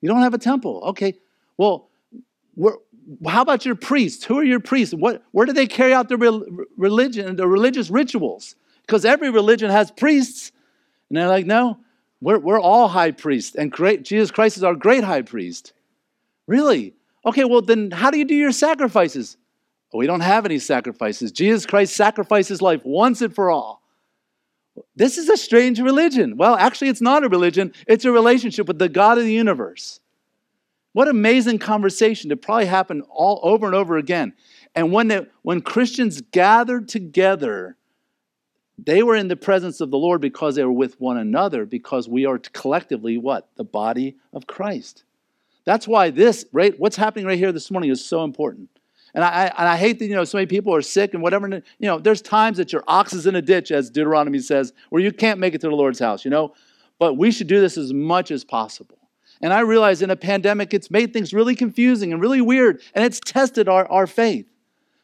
You 0.00 0.08
don't 0.08 0.22
have 0.22 0.34
a 0.34 0.38
temple. 0.38 0.82
Okay. 0.86 1.14
Well, 1.56 1.88
how 3.26 3.42
about 3.42 3.64
your 3.64 3.74
priests? 3.74 4.24
Who 4.24 4.38
are 4.38 4.44
your 4.44 4.60
priests? 4.60 4.94
What, 4.94 5.22
where 5.32 5.46
do 5.46 5.52
they 5.52 5.66
carry 5.66 5.92
out 5.92 6.08
their 6.08 6.18
religion, 6.76 7.36
the 7.36 7.46
religious 7.46 7.90
rituals? 7.90 8.54
Because 8.86 9.04
every 9.04 9.30
religion 9.30 9.70
has 9.70 9.90
priests. 9.90 10.52
And 11.08 11.18
they're 11.18 11.28
like, 11.28 11.46
no, 11.46 11.78
we're, 12.20 12.38
we're 12.38 12.60
all 12.60 12.88
high 12.88 13.10
priests, 13.10 13.56
and 13.56 13.70
great, 13.70 14.04
Jesus 14.04 14.30
Christ 14.30 14.56
is 14.56 14.62
our 14.62 14.74
great 14.74 15.02
high 15.02 15.22
priest. 15.22 15.72
Really? 16.46 16.94
Okay, 17.26 17.44
well, 17.44 17.62
then 17.62 17.90
how 17.90 18.10
do 18.10 18.18
you 18.18 18.24
do 18.24 18.34
your 18.34 18.52
sacrifices? 18.52 19.36
we 19.94 20.06
don't 20.06 20.20
have 20.20 20.46
any 20.46 20.58
sacrifices. 20.58 21.32
Jesus 21.32 21.66
Christ 21.66 21.94
sacrificed 21.94 22.48
his 22.48 22.62
life 22.62 22.80
once 22.82 23.20
and 23.20 23.34
for 23.34 23.50
all. 23.50 23.82
This 24.96 25.18
is 25.18 25.28
a 25.28 25.36
strange 25.36 25.78
religion. 25.80 26.38
Well, 26.38 26.54
actually, 26.54 26.88
it's 26.88 27.02
not 27.02 27.24
a 27.24 27.28
religion, 27.28 27.74
it's 27.86 28.06
a 28.06 28.10
relationship 28.10 28.66
with 28.66 28.78
the 28.78 28.88
God 28.88 29.18
of 29.18 29.24
the 29.24 29.32
universe. 29.32 30.00
What 30.92 31.08
amazing 31.08 31.58
conversation 31.58 32.30
to 32.30 32.36
probably 32.36 32.66
happen 32.66 33.02
all 33.08 33.40
over 33.42 33.66
and 33.66 33.74
over 33.74 33.96
again. 33.96 34.34
And 34.74 34.92
when, 34.92 35.08
they, 35.08 35.26
when 35.42 35.62
Christians 35.62 36.20
gathered 36.20 36.88
together, 36.88 37.76
they 38.78 39.02
were 39.02 39.16
in 39.16 39.28
the 39.28 39.36
presence 39.36 39.80
of 39.80 39.90
the 39.90 39.98
Lord 39.98 40.20
because 40.20 40.54
they 40.56 40.64
were 40.64 40.72
with 40.72 41.00
one 41.00 41.16
another, 41.16 41.64
because 41.64 42.08
we 42.08 42.26
are 42.26 42.38
collectively 42.38 43.16
what? 43.16 43.48
The 43.56 43.64
body 43.64 44.16
of 44.32 44.46
Christ. 44.46 45.04
That's 45.64 45.86
why 45.86 46.10
this, 46.10 46.44
right, 46.52 46.78
what's 46.78 46.96
happening 46.96 47.26
right 47.26 47.38
here 47.38 47.52
this 47.52 47.70
morning 47.70 47.90
is 47.90 48.04
so 48.04 48.24
important. 48.24 48.68
And 49.14 49.22
I, 49.22 49.52
and 49.56 49.68
I 49.68 49.76
hate 49.76 49.98
that, 49.98 50.06
you 50.06 50.14
know, 50.14 50.24
so 50.24 50.38
many 50.38 50.46
people 50.46 50.74
are 50.74 50.82
sick 50.82 51.12
and 51.12 51.22
whatever. 51.22 51.46
You 51.48 51.62
know, 51.80 51.98
there's 51.98 52.22
times 52.22 52.56
that 52.56 52.72
your 52.72 52.82
ox 52.88 53.12
is 53.12 53.26
in 53.26 53.36
a 53.36 53.42
ditch, 53.42 53.70
as 53.70 53.90
Deuteronomy 53.90 54.38
says, 54.38 54.72
where 54.88 55.02
you 55.02 55.12
can't 55.12 55.38
make 55.38 55.54
it 55.54 55.60
to 55.60 55.68
the 55.68 55.76
Lord's 55.76 55.98
house, 55.98 56.24
you 56.24 56.30
know. 56.30 56.54
But 56.98 57.14
we 57.14 57.30
should 57.30 57.46
do 57.46 57.60
this 57.60 57.76
as 57.76 57.92
much 57.92 58.30
as 58.30 58.42
possible. 58.42 58.98
And 59.42 59.52
I 59.52 59.60
realize 59.60 60.02
in 60.02 60.10
a 60.10 60.16
pandemic, 60.16 60.72
it's 60.72 60.90
made 60.90 61.12
things 61.12 61.34
really 61.34 61.56
confusing 61.56 62.12
and 62.12 62.22
really 62.22 62.40
weird, 62.40 62.80
and 62.94 63.04
it's 63.04 63.20
tested 63.20 63.68
our, 63.68 63.86
our 63.90 64.06
faith. 64.06 64.46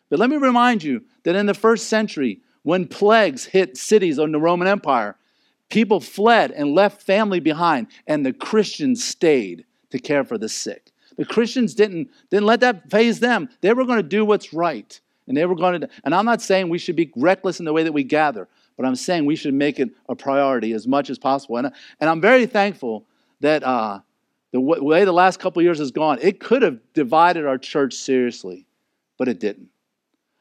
But 0.08 0.20
let 0.20 0.30
me 0.30 0.36
remind 0.36 0.82
you 0.82 1.02
that 1.24 1.36
in 1.36 1.46
the 1.46 1.54
first 1.54 1.88
century, 1.88 2.40
when 2.62 2.86
plagues 2.86 3.46
hit 3.46 3.76
cities 3.76 4.18
in 4.18 4.32
the 4.32 4.38
Roman 4.38 4.68
Empire, 4.68 5.16
people 5.68 6.00
fled 6.00 6.50
and 6.52 6.74
left 6.74 7.02
family 7.02 7.40
behind, 7.40 7.88
and 8.06 8.24
the 8.24 8.32
Christians 8.32 9.04
stayed 9.04 9.64
to 9.90 9.98
care 9.98 10.24
for 10.24 10.38
the 10.38 10.48
sick. 10.48 10.92
The 11.16 11.24
Christians 11.24 11.74
didn't, 11.74 12.08
didn't 12.30 12.46
let 12.46 12.60
that 12.60 12.90
faze 12.90 13.18
them. 13.18 13.48
They 13.60 13.72
were 13.72 13.84
going 13.84 13.98
to 13.98 14.04
do 14.04 14.24
what's 14.24 14.52
right. 14.52 14.98
And 15.26 15.36
they 15.36 15.44
were 15.44 15.56
going 15.56 15.80
to, 15.80 15.88
and 16.04 16.14
I'm 16.14 16.24
not 16.24 16.40
saying 16.40 16.68
we 16.68 16.78
should 16.78 16.96
be 16.96 17.12
reckless 17.16 17.58
in 17.58 17.64
the 17.64 17.72
way 17.72 17.82
that 17.82 17.92
we 17.92 18.04
gather, 18.04 18.48
but 18.76 18.86
I'm 18.86 18.96
saying 18.96 19.26
we 19.26 19.36
should 19.36 19.52
make 19.52 19.78
it 19.78 19.90
a 20.08 20.14
priority 20.14 20.72
as 20.72 20.86
much 20.86 21.10
as 21.10 21.18
possible. 21.18 21.58
And, 21.58 21.72
and 22.00 22.08
I'm 22.08 22.20
very 22.20 22.46
thankful 22.46 23.04
that 23.40 23.62
uh, 23.62 24.00
the 24.52 24.60
way 24.60 25.04
the 25.04 25.12
last 25.12 25.40
couple 25.40 25.62
years 25.62 25.78
has 25.78 25.90
gone, 25.90 26.18
it 26.22 26.40
could 26.40 26.62
have 26.62 26.78
divided 26.94 27.46
our 27.46 27.58
church 27.58 27.94
seriously, 27.94 28.66
but 29.18 29.28
it 29.28 29.40
didn't. 29.40 29.68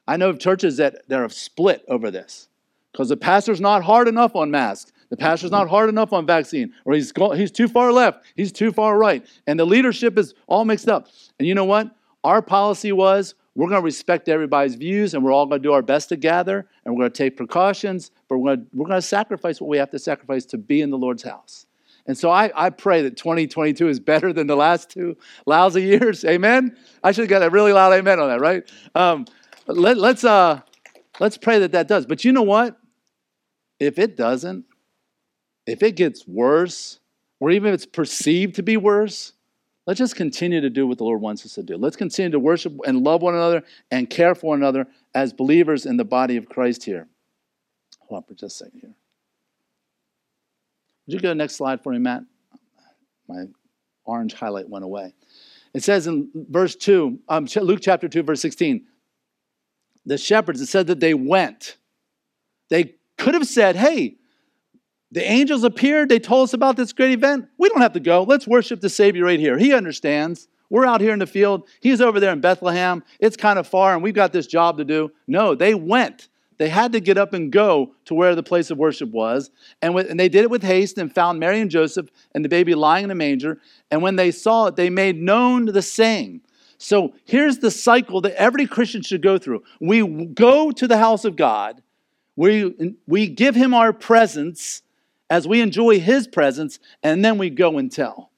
I 0.08 0.17
know 0.17 0.30
of 0.30 0.39
churches 0.39 0.78
that, 0.78 1.08
that 1.10 1.20
are 1.20 1.30
split 1.30 1.84
over 1.89 2.10
this 2.10 2.48
because 2.91 3.10
the 3.10 3.17
pastor's 3.17 3.60
not 3.60 3.84
hard 3.84 4.08
enough 4.08 4.36
on 4.36 4.50
masks. 4.50 4.93
The 5.10 5.17
pastor's 5.17 5.52
not 5.52 5.70
hard 5.70 5.89
enough 5.89 6.12
on 6.12 6.26
vaccine, 6.26 6.74
or 6.84 6.93
he's, 6.93 7.13
he's 7.36 7.52
too 7.52 7.67
far 7.67 7.93
left, 7.93 8.26
he's 8.36 8.52
too 8.52 8.72
far 8.72 8.98
right. 8.98 9.26
And 9.46 9.60
the 9.60 9.65
leadership 9.65 10.17
is 10.17 10.34
all 10.48 10.65
mixed 10.65 10.89
up. 10.89 11.08
And 11.39 11.48
you 11.48 11.56
know 11.56 11.65
what? 11.65 11.91
Our 12.24 12.41
policy 12.41 12.91
was 12.91 13.36
we're 13.56 13.70
going 13.70 13.82
to 13.82 13.86
respect 13.86 14.30
everybody's 14.30 14.76
views 14.76 15.13
and 15.13 15.24
we're 15.24 15.32
all 15.32 15.46
going 15.46 15.62
to 15.62 15.67
do 15.67 15.74
our 15.74 15.82
best 15.82 16.10
to 16.10 16.15
gather 16.15 16.67
and 16.86 16.93
we're 16.93 17.02
going 17.02 17.12
to 17.12 17.17
take 17.17 17.38
precautions, 17.38 18.12
but 18.28 18.38
we're 18.38 18.56
going 18.56 18.67
we're 18.74 18.86
going 18.86 18.98
to 18.98 19.08
sacrifice 19.08 19.60
what 19.60 19.67
we 19.67 19.78
have 19.78 19.89
to 19.91 20.00
sacrifice 20.00 20.46
to 20.48 20.58
be 20.58 20.82
in 20.82 20.89
the 20.89 20.98
Lord's 20.98 21.24
house. 21.24 21.65
And 22.08 22.17
so 22.17 22.32
I, 22.32 22.52
I 22.56 22.70
pray 22.70 23.02
that 23.04 23.17
2022 23.17 23.89
is 23.89 24.00
better 24.00 24.32
than 24.32 24.48
the 24.48 24.56
last 24.56 24.89
two 24.89 25.17
lousy 25.46 25.84
years. 25.84 26.24
Amen? 26.26 26.78
I 27.04 27.12
should 27.12 27.24
have 27.24 27.30
got 27.30 27.43
a 27.43 27.50
really 27.50 27.74
loud 27.74 27.93
amen 27.93 28.20
on 28.20 28.30
that, 28.30 28.39
right? 28.39 28.70
Um, 28.96 29.26
let, 29.67 29.98
let's, 29.98 30.24
uh, 30.24 30.62
let's 31.20 31.38
pray 31.38 31.60
that 31.60 31.74
that 31.74 31.88
does. 31.88 32.06
But 32.06 32.24
you 32.24 32.32
know 32.32 32.43
what? 32.43 32.78
If 33.80 34.00
it 34.00 34.15
doesn't, 34.15 34.65
if 35.65 35.84
it 35.84 35.96
gets 35.96 36.26
worse, 36.28 37.00
or 37.39 37.52
even 37.52 37.70
if 37.70 37.76
it's 37.76 37.86
perceived 37.86 38.56
to 38.56 38.63
be 38.63 38.78
worse, 38.78 39.34
let's 39.86 40.00
just 40.00 40.15
continue 40.15 40.62
to 40.62 40.70
do 40.70 40.88
what 40.88 40.98
the 40.98 41.04
Lord 41.04 41.22
wants 41.22 41.46
us 41.46 41.54
to 41.56 41.63
do. 41.63 41.78
Let's 41.78 41.98
continue 41.98 42.32
to 42.32 42.39
worship 42.39 42.74
and 42.86 43.04
love 43.04 43.22
one 43.22 43.36
another 43.36 43.63
and 43.91 44.10
care 44.10 44.34
for 44.34 44.48
one 44.52 44.60
another 44.60 44.88
as 45.13 45.34
believers 45.34 45.86
in 45.86 45.98
the 45.98 46.06
body 46.06 46.38
of 46.38 46.48
Christ 46.48 46.86
here. 46.86 47.08
Hold 48.08 48.24
on 48.24 48.24
for 48.24 48.34
just 48.34 48.62
a 48.62 48.65
second 48.65 48.80
here. 48.80 48.96
Would 51.08 51.13
you 51.13 51.20
go 51.20 51.30
to 51.30 51.30
the 51.30 51.36
next 51.36 51.56
slide 51.56 51.82
for 51.82 51.93
me, 51.93 52.00
Matt? 52.00 52.24
My 53.28 53.46
orange 54.06 54.34
highlight 54.34 54.70
went 54.70 54.84
away. 54.86 55.13
It 55.74 55.84
says 55.84 56.08
in 56.08 56.30
verse 56.34 56.76
2, 56.76 57.20
um, 57.30 57.48
Luke 57.62 57.80
chapter 57.82 58.08
2, 58.08 58.24
verse 58.24 58.41
16, 58.41 58.86
the 60.06 60.17
shepherds, 60.17 60.62
it 60.62 60.67
said 60.67 60.88
that 60.88 61.00
they 61.00 61.13
went. 61.13 61.78
They 62.70 62.96
could 63.17 63.34
have 63.34 63.48
said, 63.48 63.76
hey, 63.76 64.17
the 65.12 65.24
angels 65.24 65.63
appeared. 65.63 66.10
They 66.10 66.20
told 66.20 66.46
us 66.46 66.54
about 66.54 66.76
this 66.76 66.93
great 66.93 67.12
event. 67.12 67.48
We 67.58 67.70
don't 67.70 67.82
have 67.82 67.93
to 67.93 68.00
go. 68.00 68.24
Let's 68.24 68.48
worship 68.48 68.82
the 68.82 68.89
Savior 68.89 69.26
right 69.26 69.39
here. 69.39 69.58
He 69.58 69.74
understands. 69.74 70.48
We're 70.70 70.86
out 70.86 71.00
here 71.00 71.13
in 71.13 71.20
the 71.20 71.28
field. 71.28 71.67
He's 71.80 72.02
over 72.02 72.20
there 72.20 72.34
in 72.34 72.41
Bethlehem. 72.41 73.04
It's 73.20 73.38
kind 73.38 73.58
of 73.58 73.67
far, 73.67 73.93
and 73.93 74.04
we've 74.04 74.13
got 74.13 74.34
this 74.34 74.48
job 74.48 74.78
to 74.80 74.86
do. 74.86 75.12
No, 75.26 75.56
they 75.56 75.74
went. 75.74 76.28
They 76.58 76.70
had 76.70 76.91
to 76.93 77.00
get 77.00 77.17
up 77.17 77.34
and 77.34 77.52
go 77.52 77.93
to 78.06 78.15
where 78.15 78.36
the 78.36 78.43
place 78.43 78.72
of 78.72 78.78
worship 78.78 79.12
was. 79.12 79.52
And, 79.82 79.93
with, 79.93 80.10
and 80.10 80.20
they 80.20 80.30
did 80.30 80.43
it 80.43 80.50
with 80.50 80.63
haste 80.63 80.98
and 80.98 81.13
found 81.13 81.39
Mary 81.39 81.62
and 81.62 81.70
Joseph 81.70 82.10
and 82.34 82.43
the 82.43 82.50
baby 82.50 82.74
lying 82.74 83.06
in 83.06 83.12
a 83.12 83.15
manger. 83.15 83.60
And 83.91 84.02
when 84.02 84.15
they 84.15 84.32
saw 84.32 84.67
it, 84.67 84.76
they 84.76 84.89
made 84.89 85.22
known 85.22 85.65
the 85.65 85.82
saying. 85.82 86.41
So 86.80 87.13
here's 87.26 87.60
the 87.60 87.72
cycle 87.72 88.22
that 88.22 88.39
every 88.39 88.65
Christian 88.67 89.02
should 89.02 89.22
go 89.22 89.38
through. 89.38 89.63
We 89.80 90.26
go 90.28 90.72
to 90.72 90.88
the 90.88 90.98
house 90.98 91.26
of 91.26 91.36
God, 91.36 91.82
we, 92.36 92.96
we 93.08 93.28
give 93.28 93.56
him 93.56 93.74
our 93.74 93.91
presence 93.91 94.84
as 95.30 95.48
we 95.48 95.60
enjoy 95.60 96.00
his 96.00 96.28
presence, 96.28 96.80
and 97.04 97.26
then 97.26 97.38
we 97.38 97.50
go 97.50 97.78
and 97.78 97.91
tell. 97.91 98.32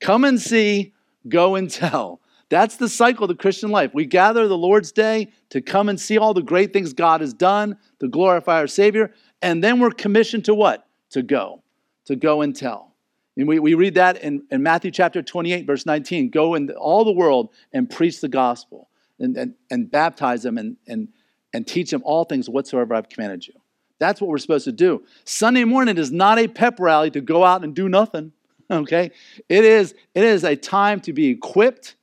Come 0.00 0.24
and 0.24 0.40
see, 0.40 0.92
go 1.26 1.54
and 1.54 1.70
tell. 1.70 2.20
That's 2.48 2.76
the 2.76 2.88
cycle 2.88 3.24
of 3.24 3.28
the 3.28 3.34
Christian 3.34 3.70
life. 3.70 3.92
We 3.94 4.06
gather 4.06 4.46
the 4.48 4.58
Lord's 4.58 4.92
day 4.92 5.32
to 5.50 5.60
come 5.60 5.88
and 5.88 6.00
see 6.00 6.18
all 6.18 6.34
the 6.34 6.42
great 6.42 6.72
things 6.72 6.92
God 6.92 7.20
has 7.20 7.32
done, 7.32 7.76
to 8.00 8.08
glorify 8.08 8.58
our 8.58 8.66
Savior, 8.66 9.12
and 9.42 9.62
then 9.62 9.80
we're 9.80 9.90
commissioned 9.90 10.44
to 10.46 10.54
what? 10.54 10.86
To 11.10 11.22
go, 11.22 11.62
to 12.06 12.16
go 12.16 12.42
and 12.42 12.54
tell. 12.54 12.94
And 13.36 13.48
we, 13.48 13.58
we 13.58 13.74
read 13.74 13.94
that 13.94 14.22
in, 14.22 14.44
in 14.50 14.62
Matthew 14.62 14.90
chapter 14.90 15.22
28, 15.22 15.66
verse 15.66 15.86
19 15.86 16.30
go 16.30 16.54
in 16.54 16.70
all 16.70 17.04
the 17.04 17.12
world 17.12 17.50
and 17.72 17.88
preach 17.90 18.20
the 18.20 18.28
gospel 18.28 18.88
and, 19.18 19.36
and, 19.36 19.54
and 19.70 19.90
baptize 19.90 20.42
them 20.42 20.58
and, 20.58 20.76
and, 20.86 21.08
and 21.52 21.66
teach 21.66 21.90
them 21.90 22.02
all 22.04 22.24
things 22.24 22.48
whatsoever 22.48 22.94
I've 22.94 23.08
commanded 23.08 23.46
you. 23.46 23.54
That's 23.98 24.20
what 24.20 24.28
we're 24.28 24.38
supposed 24.38 24.64
to 24.64 24.72
do. 24.72 25.04
Sunday 25.24 25.64
morning 25.64 25.98
is 25.98 26.12
not 26.12 26.38
a 26.38 26.48
pep 26.48 26.78
rally 26.80 27.10
to 27.12 27.20
go 27.20 27.44
out 27.44 27.64
and 27.64 27.74
do 27.74 27.88
nothing. 27.88 28.32
Okay? 28.70 29.10
It 29.50 29.62
is, 29.62 29.94
it 30.14 30.24
is 30.24 30.42
a 30.42 30.56
time 30.56 31.00
to 31.02 31.12
be 31.12 31.28
equipped 31.28 31.96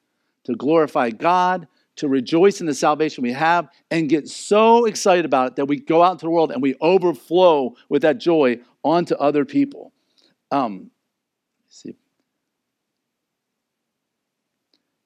to 0.45 0.55
glorify 0.55 1.09
God, 1.09 1.67
to 1.97 2.07
rejoice 2.07 2.61
in 2.61 2.67
the 2.67 2.73
salvation 2.73 3.21
we 3.21 3.33
have 3.33 3.69
and 3.91 4.09
get 4.09 4.27
so 4.27 4.85
excited 4.85 5.25
about 5.25 5.47
it 5.47 5.55
that 5.57 5.65
we 5.65 5.79
go 5.79 6.01
out 6.01 6.13
into 6.13 6.25
the 6.25 6.31
world 6.31 6.51
and 6.51 6.61
we 6.61 6.75
overflow 6.81 7.75
with 7.89 8.01
that 8.01 8.17
joy 8.17 8.59
onto 8.83 9.15
other 9.15 9.45
people. 9.45 9.91
Um, 10.49 10.91
see. 11.69 11.95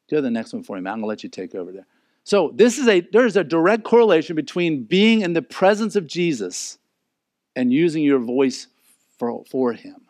To 0.09 0.21
the 0.21 0.31
next 0.31 0.53
one 0.53 0.63
for 0.63 0.79
me. 0.79 0.89
I'm 0.89 0.97
gonna 0.97 1.05
let 1.07 1.23
you 1.23 1.29
take 1.29 1.55
over 1.55 1.71
there. 1.71 1.87
So 2.23 2.51
this 2.55 2.77
is 2.77 2.87
a 2.87 3.01
there's 3.11 3.35
a 3.35 3.43
direct 3.43 3.83
correlation 3.83 4.35
between 4.35 4.83
being 4.83 5.21
in 5.21 5.33
the 5.33 5.41
presence 5.41 5.95
of 5.95 6.07
Jesus 6.07 6.77
and 7.55 7.73
using 7.73 8.03
your 8.03 8.19
voice 8.19 8.67
for, 9.17 9.43
for 9.45 9.73
him. 9.73 10.01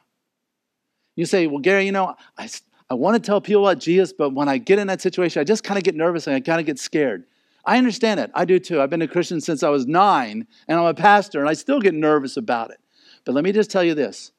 You 1.15 1.25
say, 1.25 1.47
well, 1.47 1.59
Gary, 1.59 1.85
you 1.85 1.91
know, 1.91 2.15
I, 2.37 2.49
I 2.89 2.93
want 2.93 3.15
to 3.15 3.25
tell 3.25 3.41
people 3.41 3.67
about 3.67 3.79
Jesus, 3.79 4.13
but 4.13 4.31
when 4.31 4.47
I 4.47 4.57
get 4.57 4.77
in 4.77 4.87
that 4.87 5.01
situation, 5.01 5.41
I 5.41 5.43
just 5.43 5.63
kind 5.63 5.77
of 5.77 5.83
get 5.83 5.95
nervous 5.95 6.27
and 6.27 6.35
I 6.35 6.39
kind 6.39 6.59
of 6.59 6.65
get 6.65 6.77
scared. 6.77 7.25
I 7.65 7.77
understand 7.77 8.19
it. 8.19 8.29
I 8.35 8.45
do 8.45 8.59
too. 8.59 8.79
I've 8.79 8.91
been 8.91 9.01
a 9.01 9.07
Christian 9.07 9.41
since 9.41 9.63
I 9.63 9.69
was 9.69 9.87
nine, 9.87 10.45
and 10.67 10.79
I'm 10.79 10.85
a 10.85 10.93
pastor, 10.93 11.39
and 11.39 11.49
I 11.49 11.53
still 11.53 11.79
get 11.79 11.95
nervous 11.95 12.37
about 12.37 12.69
it. 12.69 12.77
But 13.25 13.33
let 13.33 13.43
me 13.43 13.51
just 13.51 13.71
tell 13.71 13.83
you 13.83 13.95
this 13.95 14.31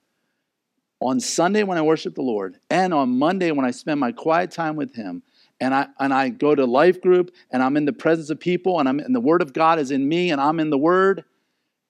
on 1.00 1.20
Sunday 1.20 1.64
when 1.64 1.76
I 1.76 1.82
worship 1.82 2.14
the 2.14 2.22
Lord, 2.22 2.58
and 2.70 2.94
on 2.94 3.18
Monday 3.18 3.50
when 3.50 3.66
I 3.66 3.72
spend 3.72 3.98
my 3.98 4.12
quiet 4.12 4.52
time 4.52 4.76
with 4.76 4.94
Him, 4.94 5.22
and 5.60 5.74
I, 5.74 5.88
and 5.98 6.14
I 6.14 6.28
go 6.28 6.54
to 6.54 6.64
life 6.64 7.00
group, 7.00 7.32
and 7.50 7.62
I'm 7.62 7.76
in 7.76 7.84
the 7.84 7.92
presence 7.92 8.30
of 8.30 8.38
people, 8.38 8.78
and, 8.78 8.88
I'm, 8.88 9.00
and 9.00 9.14
the 9.14 9.20
Word 9.20 9.42
of 9.42 9.52
God 9.52 9.80
is 9.80 9.90
in 9.90 10.08
me, 10.08 10.30
and 10.30 10.40
I'm 10.40 10.60
in 10.60 10.70
the 10.70 10.78
Word, 10.78 11.24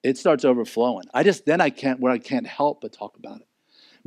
it 0.03 0.17
starts 0.17 0.43
overflowing. 0.43 1.05
I 1.13 1.23
just, 1.23 1.45
then 1.45 1.61
I 1.61 1.69
can't, 1.69 1.99
where 1.99 2.11
I 2.11 2.17
can't 2.17 2.47
help 2.47 2.81
but 2.81 2.93
talk 2.93 3.15
about 3.17 3.41
it. 3.41 3.47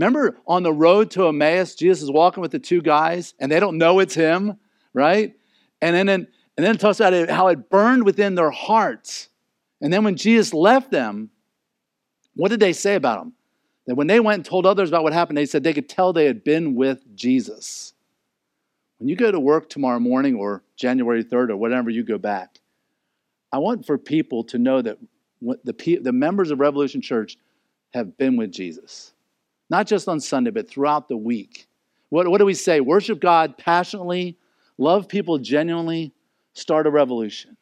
Remember 0.01 0.39
on 0.47 0.63
the 0.63 0.73
road 0.73 1.11
to 1.11 1.29
Emmaus, 1.29 1.75
Jesus 1.75 2.05
is 2.05 2.11
walking 2.11 2.41
with 2.41 2.53
the 2.53 2.59
two 2.59 2.81
guys 2.81 3.35
and 3.39 3.53
they 3.53 3.61
don't 3.61 3.77
know 3.77 3.99
it's 3.99 4.15
him, 4.15 4.59
right? 4.95 5.35
And 5.83 5.95
then, 5.95 6.09
and 6.09 6.27
then 6.57 6.75
it 6.75 6.81
talks 6.81 7.01
about 7.01 7.29
how 7.29 7.49
it 7.49 7.69
burned 7.69 8.05
within 8.05 8.35
their 8.35 8.51
hearts. 8.51 9.29
And 9.83 9.93
then 9.93 10.03
when 10.03 10.17
Jesus 10.17 10.55
left 10.55 10.91
them, 10.91 11.29
what 12.35 12.49
did 12.49 12.61
they 12.61 12.73
say 12.73 12.95
about 12.95 13.21
him? 13.21 13.35
That 13.87 13.95
when 13.97 14.07
they 14.07 14.21
went 14.21 14.37
and 14.37 14.45
told 14.47 14.65
others 14.65 14.89
about 14.89 15.03
what 15.03 15.13
happened, 15.13 15.37
they 15.37 15.45
said 15.45 15.65
they 15.65 15.75
could 15.75 15.89
tell 15.89 16.15
they 16.15 16.25
had 16.25 16.45
been 16.45 16.75
with 16.75 17.05
Jesus. 17.15 17.93
When 18.97 19.09
you 19.11 19.17
go 19.17 19.31
to 19.31 19.39
work 19.39 19.69
tomorrow 19.69 20.01
morning 20.01 20.35
or 20.35 20.63
January 20.77 21.23
3rd 21.23 21.51
or 21.51 21.59
whatever 21.59 21.91
you 21.91 22.05
go 22.05 22.17
back, 22.17 22.59
I 23.53 23.59
want 23.59 23.85
for 23.85 23.99
people 23.99 24.45
to 24.45 24.57
know 24.57 24.81
that 24.81 24.97
the, 25.43 25.99
the 26.01 26.13
members 26.13 26.51
of 26.51 26.59
Revolution 26.59 27.03
Church 27.03 27.37
have 27.93 28.17
been 28.17 28.39
with 28.39 28.51
Jesus 28.51 29.13
not 29.71 29.87
just 29.87 30.09
on 30.09 30.21
Sunday, 30.21 30.51
but 30.51 30.69
throughout 30.69 31.09
the 31.09 31.17
week. 31.17 31.69
What, 32.11 32.29
what 32.29 32.39
do 32.39 32.45
we 32.45 32.55
say? 32.55 32.81
Worship 32.81 33.21
God 33.21 33.57
passionately, 33.57 34.37
love 34.77 35.09
people 35.09 35.39
genuinely, 35.39 36.13
start 36.53 36.87
a 36.87 36.91
revolution. 36.91 37.57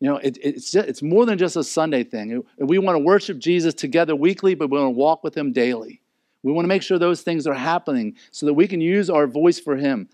You 0.00 0.10
know, 0.10 0.16
it, 0.18 0.38
it's, 0.40 0.74
it's 0.74 1.02
more 1.02 1.26
than 1.26 1.38
just 1.38 1.56
a 1.56 1.64
Sunday 1.64 2.04
thing. 2.04 2.44
We 2.58 2.78
want 2.78 2.96
to 2.96 3.04
worship 3.04 3.38
Jesus 3.38 3.74
together 3.74 4.14
weekly, 4.14 4.54
but 4.54 4.70
we 4.70 4.78
want 4.78 4.94
to 4.94 4.98
walk 4.98 5.24
with 5.24 5.36
Him 5.36 5.52
daily. 5.52 6.00
We 6.42 6.52
want 6.52 6.64
to 6.64 6.68
make 6.68 6.82
sure 6.82 6.98
those 6.98 7.22
things 7.22 7.46
are 7.46 7.54
happening 7.54 8.16
so 8.30 8.46
that 8.46 8.54
we 8.54 8.68
can 8.68 8.80
use 8.80 9.08
our 9.08 9.26
voice 9.26 9.58
for 9.58 9.76
Him. 9.76 10.08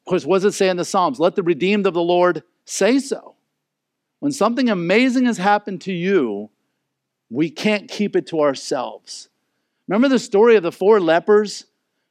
Of 0.00 0.10
course, 0.10 0.24
what 0.24 0.42
does 0.42 0.54
it 0.54 0.56
say 0.56 0.68
in 0.68 0.76
the 0.76 0.84
Psalms? 0.84 1.20
Let 1.20 1.36
the 1.36 1.42
redeemed 1.42 1.86
of 1.86 1.94
the 1.94 2.02
Lord 2.02 2.42
say 2.64 2.98
so. 2.98 3.34
When 4.20 4.32
something 4.32 4.70
amazing 4.70 5.26
has 5.26 5.36
happened 5.36 5.82
to 5.82 5.92
you, 5.92 6.50
we 7.28 7.50
can't 7.50 7.88
keep 7.88 8.16
it 8.16 8.26
to 8.28 8.40
ourselves. 8.40 9.28
Remember 9.88 10.08
the 10.08 10.18
story 10.18 10.56
of 10.56 10.62
the 10.62 10.72
four 10.72 11.00
lepers 11.00 11.64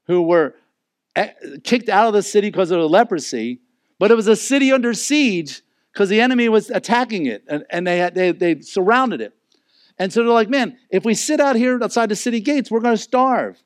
who 0.08 0.22
were 0.22 0.56
eh, 1.16 1.32
kicked 1.64 1.90
out 1.90 2.08
of 2.08 2.14
the 2.14 2.24
city 2.24 2.50
because 2.50 2.72
of 2.72 2.80
the 2.80 2.88
leprosy, 2.88 3.60
but 4.00 4.12
it 4.12 4.16
was 4.16 4.28
a 4.28 4.36
city 4.36 4.72
under 4.72 4.94
siege 4.94 5.62
because 5.92 6.10
the 6.10 6.22
enemy 6.22 6.50
was 6.50 6.70
attacking 6.70 7.26
it 7.26 7.44
and, 7.48 7.66
and 7.70 7.86
they, 7.86 7.98
had, 7.98 8.16
they, 8.16 8.32
they 8.32 8.60
surrounded 8.62 9.22
it. 9.22 9.34
And 9.98 10.12
so 10.12 10.24
they're 10.24 10.32
like, 10.32 10.50
man, 10.50 10.78
if 10.90 11.06
we 11.06 11.14
sit 11.14 11.40
out 11.40 11.56
here 11.56 11.82
outside 11.82 12.10
the 12.10 12.16
city 12.16 12.42
gates, 12.42 12.70
we're 12.70 12.82
going 12.82 12.96
to 12.96 13.02
starve. 13.02 13.62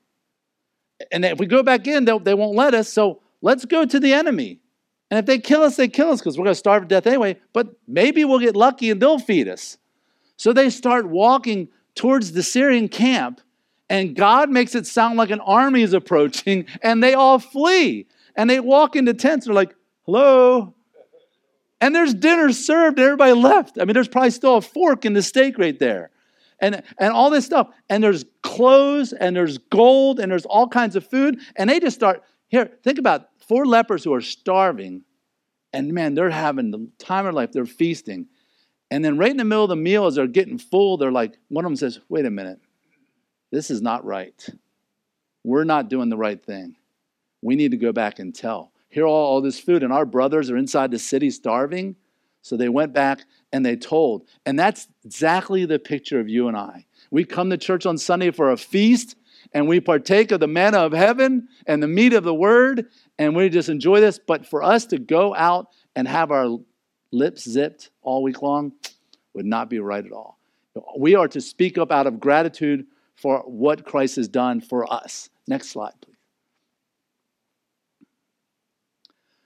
And 1.12 1.26
if 1.26 1.40
we 1.40 1.48
go 1.48 1.64
back 1.64 1.88
in, 1.88 2.06
they 2.06 2.34
won't 2.34 2.56
let 2.56 2.74
us. 2.74 2.90
So 2.90 3.22
let's 3.42 3.66
go 3.66 3.86
to 3.86 4.00
the 4.00 4.14
enemy. 4.14 4.60
And 5.10 5.18
if 5.18 5.26
they 5.26 5.40
kill 5.40 5.64
us, 5.64 5.76
they 5.76 5.88
kill 5.88 6.12
us 6.12 6.20
because 6.20 6.38
we're 6.38 6.44
going 6.44 6.54
to 6.54 6.60
starve 6.60 6.84
to 6.84 6.88
death 6.88 7.08
anyway. 7.08 7.38
But 7.52 7.76
maybe 7.88 8.26
we'll 8.26 8.40
get 8.40 8.56
lucky 8.56 8.92
and 8.92 9.02
they'll 9.02 9.18
feed 9.18 9.48
us. 9.48 9.78
So 10.38 10.54
they 10.54 10.70
start 10.70 11.08
walking 11.08 11.70
towards 11.96 12.32
the 12.34 12.44
Syrian 12.44 12.90
camp 12.90 13.42
and 13.90 14.16
God 14.16 14.50
makes 14.50 14.76
it 14.76 14.86
sound 14.86 15.18
like 15.18 15.32
an 15.32 15.40
army 15.40 15.82
is 15.82 15.94
approaching, 15.94 16.68
and 16.84 17.02
they 17.02 17.14
all 17.14 17.40
flee. 17.40 18.08
And 18.36 18.50
they 18.50 18.60
walk 18.60 18.96
into 18.96 19.14
tents. 19.14 19.46
They're 19.46 19.56
like, 19.56 19.76
hello. 20.06 20.76
And 21.82 21.96
there's 21.96 22.14
dinner 22.14 22.52
served, 22.52 23.00
and 23.00 23.06
everybody 23.06 23.34
left. 23.34 23.78
I 23.80 23.86
mean, 23.86 23.94
there's 23.94 24.08
probably 24.08 24.32
still 24.32 24.58
a 24.58 24.62
fork 24.62 25.06
in 25.06 25.14
the 25.14 25.22
steak 25.22 25.58
right 25.58 25.78
there. 25.78 26.12
And, 26.62 26.84
and 27.00 27.14
all 27.14 27.30
this 27.30 27.46
stuff. 27.46 27.70
And 27.90 28.04
there's 28.04 28.26
clothes, 28.44 29.14
and 29.14 29.36
there's 29.36 29.58
gold, 29.58 30.20
and 30.20 30.32
there's 30.32 30.46
all 30.46 30.68
kinds 30.68 30.96
of 30.96 31.08
food. 31.08 31.40
And 31.56 31.70
they 31.70 31.80
just 31.80 31.96
start 31.96 32.24
here, 32.48 32.70
think 32.84 33.00
about 33.00 33.30
four 33.48 33.66
lepers 33.66 34.04
who 34.04 34.14
are 34.14 34.22
starving. 34.22 35.04
And 35.74 35.94
man, 35.94 36.16
they're 36.16 36.30
having 36.30 36.72
the 36.72 36.90
time 37.00 37.26
of 37.26 37.34
life. 37.34 37.52
They're 37.52 37.66
feasting. 37.66 38.28
And 38.92 39.04
then 39.06 39.18
right 39.18 39.32
in 39.32 39.38
the 39.38 39.46
middle 39.46 39.64
of 39.64 39.70
the 39.70 39.76
meal, 39.76 40.06
as 40.06 40.16
they're 40.16 40.28
getting 40.28 40.58
full, 40.58 40.98
they're 40.98 41.12
like, 41.12 41.38
one 41.48 41.64
of 41.64 41.70
them 41.70 41.76
says, 41.76 42.00
wait 42.10 42.26
a 42.26 42.32
minute. 42.32 42.60
This 43.52 43.72
is 43.72 43.82
not 43.82 44.06
right. 44.06 44.48
We're 45.44 45.64
not 45.64 45.90
doing 45.90 46.10
the 46.10 46.18
right 46.18 46.42
thing. 46.42 46.76
We 47.42 47.56
need 47.56 47.72
to 47.72 47.78
go 47.78 47.92
back 47.92 48.20
and 48.20 48.34
tell. 48.36 48.72
Here, 48.90 49.06
all, 49.06 49.28
all 49.28 49.42
this 49.42 49.60
food, 49.60 49.84
and 49.84 49.94
our 49.94 50.06
brothers 50.06 50.50
are 50.50 50.58
inside 50.58 50.92
the 50.92 51.00
city 51.00 51.30
starving. 51.30 51.96
So 52.42 52.58
they 52.58 52.70
went 52.70 52.94
back 52.94 53.22
and 53.52 53.66
they 53.66 53.76
told. 53.76 54.28
And 54.46 54.58
that's 54.58 54.88
exactly 55.04 55.66
the 55.66 55.80
picture 55.80 56.20
of 56.20 56.30
you 56.30 56.48
and 56.48 56.56
I. 56.56 56.86
We 57.12 57.26
come 57.26 57.50
to 57.50 57.58
church 57.58 57.86
on 57.86 57.98
Sunday 57.98 58.32
for 58.32 58.52
a 58.52 58.58
feast 58.58 59.16
and 59.54 59.68
we 59.68 59.80
partake 59.80 60.32
of 60.32 60.40
the 60.40 60.48
manna 60.48 60.80
of 60.80 60.94
heaven 60.94 61.48
and 61.66 61.82
the 61.82 61.88
meat 61.88 62.14
of 62.14 62.24
the 62.24 62.34
word 62.34 62.88
and 63.18 63.36
we 63.36 63.50
just 63.50 63.70
enjoy 63.70 64.00
this. 64.00 64.20
But 64.20 64.46
for 64.46 64.64
us 64.64 64.86
to 64.88 64.98
go 65.00 65.36
out 65.36 65.68
and 65.96 66.08
have 66.08 66.32
our 66.32 66.60
lips 67.12 67.50
zipped 67.50 67.90
all 68.02 68.24
week 68.24 68.42
long 68.42 68.74
would 69.34 69.46
not 69.46 69.70
be 69.70 69.80
right 69.80 70.06
at 70.06 70.12
all. 70.12 70.40
We 70.98 71.16
are 71.16 71.28
to 71.30 71.42
speak 71.42 71.78
up 71.78 71.92
out 71.92 72.08
of 72.08 72.20
gratitude 72.20 72.86
for 73.20 73.40
what 73.40 73.86
Christ 73.86 74.16
has 74.16 74.30
done 74.30 74.62
for 74.62 74.92
us. 74.92 75.30
Next 75.48 75.70
slide, 75.70 75.94
please. 76.02 76.16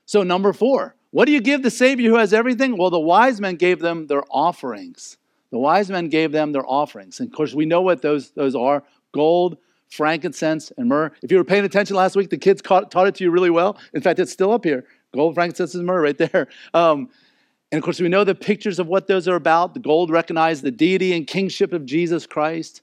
So, 0.06 0.22
number 0.22 0.54
four, 0.54 0.96
what 1.10 1.26
do 1.26 1.32
you 1.32 1.42
give 1.42 1.64
the 1.64 1.72
Savior 1.72 2.10
who 2.10 2.18
has 2.18 2.34
everything? 2.34 2.78
Well, 2.78 2.92
the 2.92 3.00
wise 3.00 3.42
men 3.42 3.56
gave 3.56 3.80
them 3.80 4.06
their 4.06 4.24
offerings. 4.30 5.18
The 5.50 5.58
wise 5.58 5.90
men 5.90 6.10
gave 6.10 6.32
them 6.32 6.52
their 6.52 6.66
offerings. 6.68 7.20
And 7.20 7.30
of 7.30 7.36
course, 7.36 7.56
we 7.56 7.66
know 7.66 7.82
what 7.82 8.04
those, 8.04 8.32
those 8.32 8.56
are 8.56 8.84
gold, 9.12 9.58
frankincense, 9.90 10.72
and 10.78 10.88
myrrh. 10.88 11.12
If 11.24 11.32
you 11.32 11.38
were 11.38 11.44
paying 11.44 11.66
attention 11.66 11.96
last 11.96 12.16
week, 12.16 12.30
the 12.30 12.38
kids 12.38 12.62
caught, 12.62 12.92
taught 12.92 13.08
it 13.08 13.16
to 13.16 13.24
you 13.24 13.32
really 13.32 13.50
well. 13.50 13.78
In 13.94 14.02
fact, 14.02 14.20
it's 14.20 14.32
still 14.32 14.52
up 14.52 14.64
here 14.64 14.86
gold, 15.16 15.34
frankincense, 15.34 15.74
and 15.74 15.86
myrrh 15.86 16.02
right 16.02 16.18
there. 16.18 16.48
Um, 16.76 17.10
and 17.72 17.80
of 17.80 17.84
course, 17.84 18.00
we 18.00 18.08
know 18.08 18.24
the 18.24 18.36
pictures 18.36 18.78
of 18.78 18.86
what 18.86 19.08
those 19.08 19.28
are 19.28 19.36
about. 19.36 19.74
The 19.74 19.80
gold 19.80 20.12
recognized 20.12 20.64
the 20.64 20.70
deity 20.70 21.12
and 21.14 21.26
kingship 21.26 21.74
of 21.74 21.88
Jesus 21.88 22.28
Christ 22.28 22.83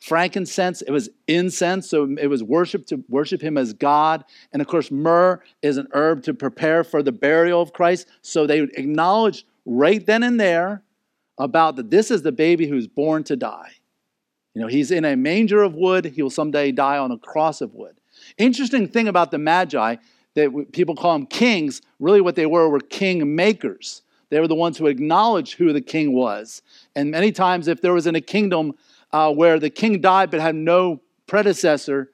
frankincense. 0.00 0.82
It 0.82 0.90
was 0.90 1.08
incense 1.26 1.88
so 1.90 2.16
it 2.20 2.28
was 2.28 2.42
worship 2.42 2.86
to 2.86 3.02
worship 3.08 3.40
him 3.42 3.58
as 3.58 3.72
god. 3.72 4.24
And 4.52 4.62
of 4.62 4.68
course 4.68 4.90
myrrh 4.90 5.42
is 5.62 5.76
an 5.76 5.88
herb 5.92 6.22
to 6.24 6.34
prepare 6.34 6.84
for 6.84 7.02
the 7.02 7.12
burial 7.12 7.60
of 7.60 7.72
christ. 7.72 8.06
So 8.22 8.46
they 8.46 8.60
acknowledge 8.60 9.44
right 9.64 10.04
then 10.04 10.22
and 10.22 10.38
there 10.38 10.82
about 11.38 11.76
that 11.76 11.90
this 11.90 12.10
is 12.10 12.22
the 12.22 12.32
baby 12.32 12.66
who's 12.66 12.86
born 12.86 13.24
to 13.24 13.36
die. 13.36 13.72
You 14.54 14.62
know 14.62 14.68
he's 14.68 14.90
in 14.90 15.04
a 15.04 15.16
manger 15.16 15.62
of 15.62 15.74
wood. 15.74 16.04
He 16.04 16.22
will 16.22 16.30
someday 16.30 16.72
die 16.72 16.98
on 16.98 17.10
a 17.10 17.18
cross 17.18 17.60
of 17.60 17.74
wood. 17.74 17.96
Interesting 18.36 18.88
thing 18.88 19.08
about 19.08 19.30
the 19.30 19.38
magi 19.38 19.96
that 20.34 20.72
people 20.72 20.94
call 20.94 21.12
them 21.12 21.26
kings 21.26 21.82
really 21.98 22.20
what 22.20 22.36
they 22.36 22.46
were 22.46 22.68
were 22.68 22.80
king 22.80 23.34
makers. 23.34 24.02
They 24.30 24.40
were 24.40 24.48
the 24.48 24.54
ones 24.54 24.76
who 24.76 24.86
acknowledged 24.86 25.54
who 25.54 25.72
the 25.72 25.80
king 25.80 26.12
was. 26.12 26.62
And 26.94 27.10
many 27.10 27.32
times 27.32 27.66
if 27.66 27.80
there 27.80 27.94
was 27.94 28.06
in 28.06 28.14
a 28.14 28.20
kingdom 28.20 28.74
uh, 29.12 29.32
where 29.32 29.58
the 29.58 29.70
king 29.70 30.00
died 30.00 30.30
but 30.30 30.40
had 30.40 30.54
no 30.54 31.00
predecessor, 31.26 32.10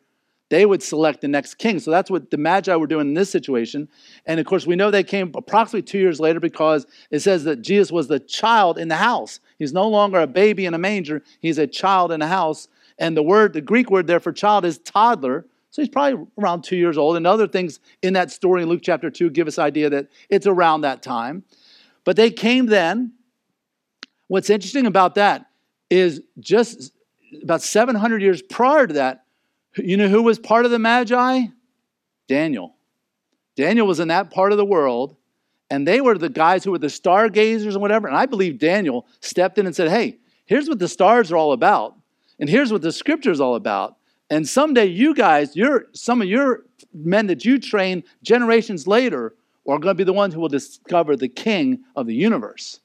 they 0.50 0.66
would 0.66 0.82
select 0.82 1.20
the 1.20 1.28
next 1.28 1.54
king. 1.54 1.78
So 1.78 1.90
that's 1.90 2.10
what 2.10 2.30
the 2.30 2.36
Magi 2.36 2.74
were 2.76 2.86
doing 2.86 3.08
in 3.08 3.14
this 3.14 3.30
situation. 3.30 3.88
And 4.26 4.38
of 4.38 4.46
course, 4.46 4.66
we 4.66 4.76
know 4.76 4.90
they 4.90 5.02
came 5.02 5.32
approximately 5.34 5.82
two 5.82 5.98
years 5.98 6.20
later 6.20 6.38
because 6.38 6.86
it 7.10 7.20
says 7.20 7.44
that 7.44 7.62
Jesus 7.62 7.90
was 7.90 8.08
the 8.08 8.20
child 8.20 8.78
in 8.78 8.88
the 8.88 8.96
house. 8.96 9.40
He's 9.58 9.72
no 9.72 9.88
longer 9.88 10.20
a 10.20 10.26
baby 10.26 10.66
in 10.66 10.74
a 10.74 10.78
manger, 10.78 11.22
he's 11.40 11.58
a 11.58 11.66
child 11.66 12.12
in 12.12 12.22
a 12.22 12.28
house. 12.28 12.68
And 12.98 13.16
the 13.16 13.22
word, 13.22 13.54
the 13.54 13.60
Greek 13.60 13.90
word 13.90 14.06
there 14.06 14.20
for 14.20 14.32
child 14.32 14.64
is 14.64 14.78
toddler. 14.78 15.46
So 15.70 15.82
he's 15.82 15.88
probably 15.88 16.24
around 16.38 16.62
two 16.62 16.76
years 16.76 16.96
old. 16.96 17.16
And 17.16 17.26
other 17.26 17.48
things 17.48 17.80
in 18.02 18.12
that 18.12 18.30
story 18.30 18.62
in 18.62 18.68
Luke 18.68 18.82
chapter 18.82 19.10
2 19.10 19.30
give 19.30 19.48
us 19.48 19.58
idea 19.58 19.90
that 19.90 20.06
it's 20.28 20.46
around 20.46 20.82
that 20.82 21.02
time. 21.02 21.42
But 22.04 22.14
they 22.14 22.30
came 22.30 22.66
then. 22.66 23.14
What's 24.28 24.50
interesting 24.50 24.86
about 24.86 25.16
that 25.16 25.46
is 25.90 26.22
just 26.40 26.92
about 27.42 27.62
700 27.62 28.22
years 28.22 28.42
prior 28.42 28.86
to 28.86 28.94
that. 28.94 29.24
You 29.76 29.96
know 29.96 30.08
who 30.08 30.22
was 30.22 30.38
part 30.38 30.64
of 30.64 30.70
the 30.70 30.78
Magi? 30.78 31.46
Daniel. 32.28 32.74
Daniel 33.56 33.86
was 33.86 34.00
in 34.00 34.08
that 34.08 34.30
part 34.30 34.52
of 34.52 34.58
the 34.58 34.64
world, 34.64 35.16
And 35.70 35.86
they 35.86 36.00
were 36.00 36.18
the 36.18 36.28
guys 36.28 36.64
who 36.64 36.70
were 36.70 36.78
the 36.78 36.90
stargazers 36.90 37.74
and 37.74 37.82
whatever. 37.82 38.06
And 38.06 38.16
I 38.16 38.26
believe 38.26 38.58
Daniel 38.58 39.06
stepped 39.20 39.58
in 39.58 39.66
and 39.66 39.74
said, 39.74 39.90
Hey, 39.90 40.18
here's 40.46 40.68
what 40.68 40.78
the 40.78 40.88
stars 40.88 41.32
are 41.32 41.36
all 41.36 41.52
about. 41.52 41.96
And 42.38 42.48
here's 42.48 42.72
what 42.72 42.82
the 42.82 42.92
scripture 42.92 43.30
is 43.30 43.40
all 43.40 43.54
about. 43.54 43.96
And 44.30 44.48
someday 44.48 44.86
you 44.86 45.14
guys, 45.14 45.54
your 45.54 45.86
some 45.92 46.22
of 46.22 46.28
your 46.28 46.64
men 46.92 47.26
that 47.26 47.44
you 47.44 47.58
train 47.58 48.04
generations 48.22 48.86
later 48.86 49.34
are 49.66 49.78
going 49.78 49.92
to 49.92 49.94
be 49.94 50.04
the 50.04 50.12
ones 50.12 50.34
who 50.34 50.40
will 50.40 50.48
discover 50.48 51.16
the 51.16 51.28
king 51.28 51.84
of 51.96 52.06
the 52.06 52.14
universe. 52.14 52.80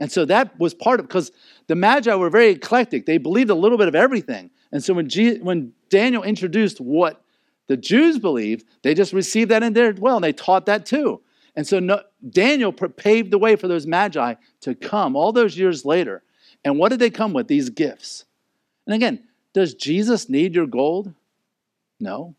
And 0.00 0.10
so 0.10 0.24
that 0.24 0.58
was 0.58 0.74
part 0.74 1.00
of 1.00 1.06
because 1.06 1.30
the 1.66 1.74
Magi 1.74 2.14
were 2.14 2.30
very 2.30 2.50
eclectic. 2.50 3.06
They 3.06 3.18
believed 3.18 3.50
a 3.50 3.54
little 3.54 3.78
bit 3.78 3.88
of 3.88 3.94
everything. 3.94 4.50
And 4.72 4.82
so 4.82 4.94
when, 4.94 5.08
G, 5.08 5.38
when 5.38 5.72
Daniel 5.88 6.22
introduced 6.22 6.80
what 6.80 7.22
the 7.68 7.76
Jews 7.76 8.18
believed, 8.18 8.64
they 8.82 8.94
just 8.94 9.12
received 9.12 9.50
that 9.50 9.62
in 9.62 9.72
there 9.72 9.90
as 9.90 10.00
well, 10.00 10.16
and 10.16 10.24
they 10.24 10.32
taught 10.32 10.66
that 10.66 10.84
too. 10.84 11.20
And 11.56 11.66
so 11.66 11.78
no, 11.78 12.02
Daniel 12.28 12.72
paved 12.72 13.30
the 13.30 13.38
way 13.38 13.56
for 13.56 13.68
those 13.68 13.86
Magi 13.86 14.34
to 14.62 14.74
come 14.74 15.14
all 15.14 15.32
those 15.32 15.56
years 15.56 15.84
later. 15.84 16.22
And 16.64 16.78
what 16.78 16.88
did 16.88 16.98
they 16.98 17.10
come 17.10 17.32
with? 17.32 17.46
These 17.46 17.70
gifts. 17.70 18.24
And 18.86 18.94
again, 18.94 19.22
does 19.52 19.74
Jesus 19.74 20.28
need 20.28 20.54
your 20.54 20.66
gold? 20.66 21.14
No. 22.00 22.34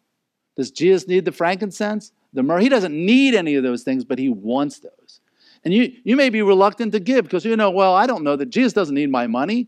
Does 0.55 0.71
Jesus 0.71 1.07
need 1.07 1.25
the 1.25 1.31
frankincense? 1.31 2.11
The 2.33 2.43
myrrh? 2.43 2.59
He 2.59 2.69
doesn't 2.69 2.93
need 2.93 3.35
any 3.35 3.55
of 3.55 3.63
those 3.63 3.83
things, 3.83 4.03
but 4.03 4.19
he 4.19 4.29
wants 4.29 4.79
those. 4.79 5.21
And 5.65 5.73
you, 5.73 5.91
you 6.03 6.15
may 6.15 6.29
be 6.29 6.43
reluctant 6.43 6.91
to 6.91 6.99
give 6.99 7.25
because 7.25 7.43
you 7.43 7.57
know, 7.57 7.71
well, 7.71 7.95
I 7.95 8.05
don't 8.05 8.23
know 8.23 8.35
that 8.35 8.51
Jesus 8.51 8.71
doesn't 8.71 8.93
need 8.93 9.09
my 9.09 9.25
money. 9.25 9.67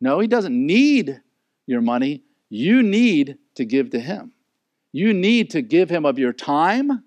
No, 0.00 0.18
he 0.18 0.26
doesn't 0.26 0.54
need 0.54 1.22
your 1.66 1.80
money. 1.80 2.24
You 2.50 2.82
need 2.82 3.38
to 3.54 3.64
give 3.64 3.90
to 3.90 4.00
him. 4.00 4.32
You 4.92 5.14
need 5.14 5.50
to 5.50 5.62
give 5.62 5.88
him 5.88 6.04
of 6.04 6.18
your 6.18 6.32
time, 6.32 7.04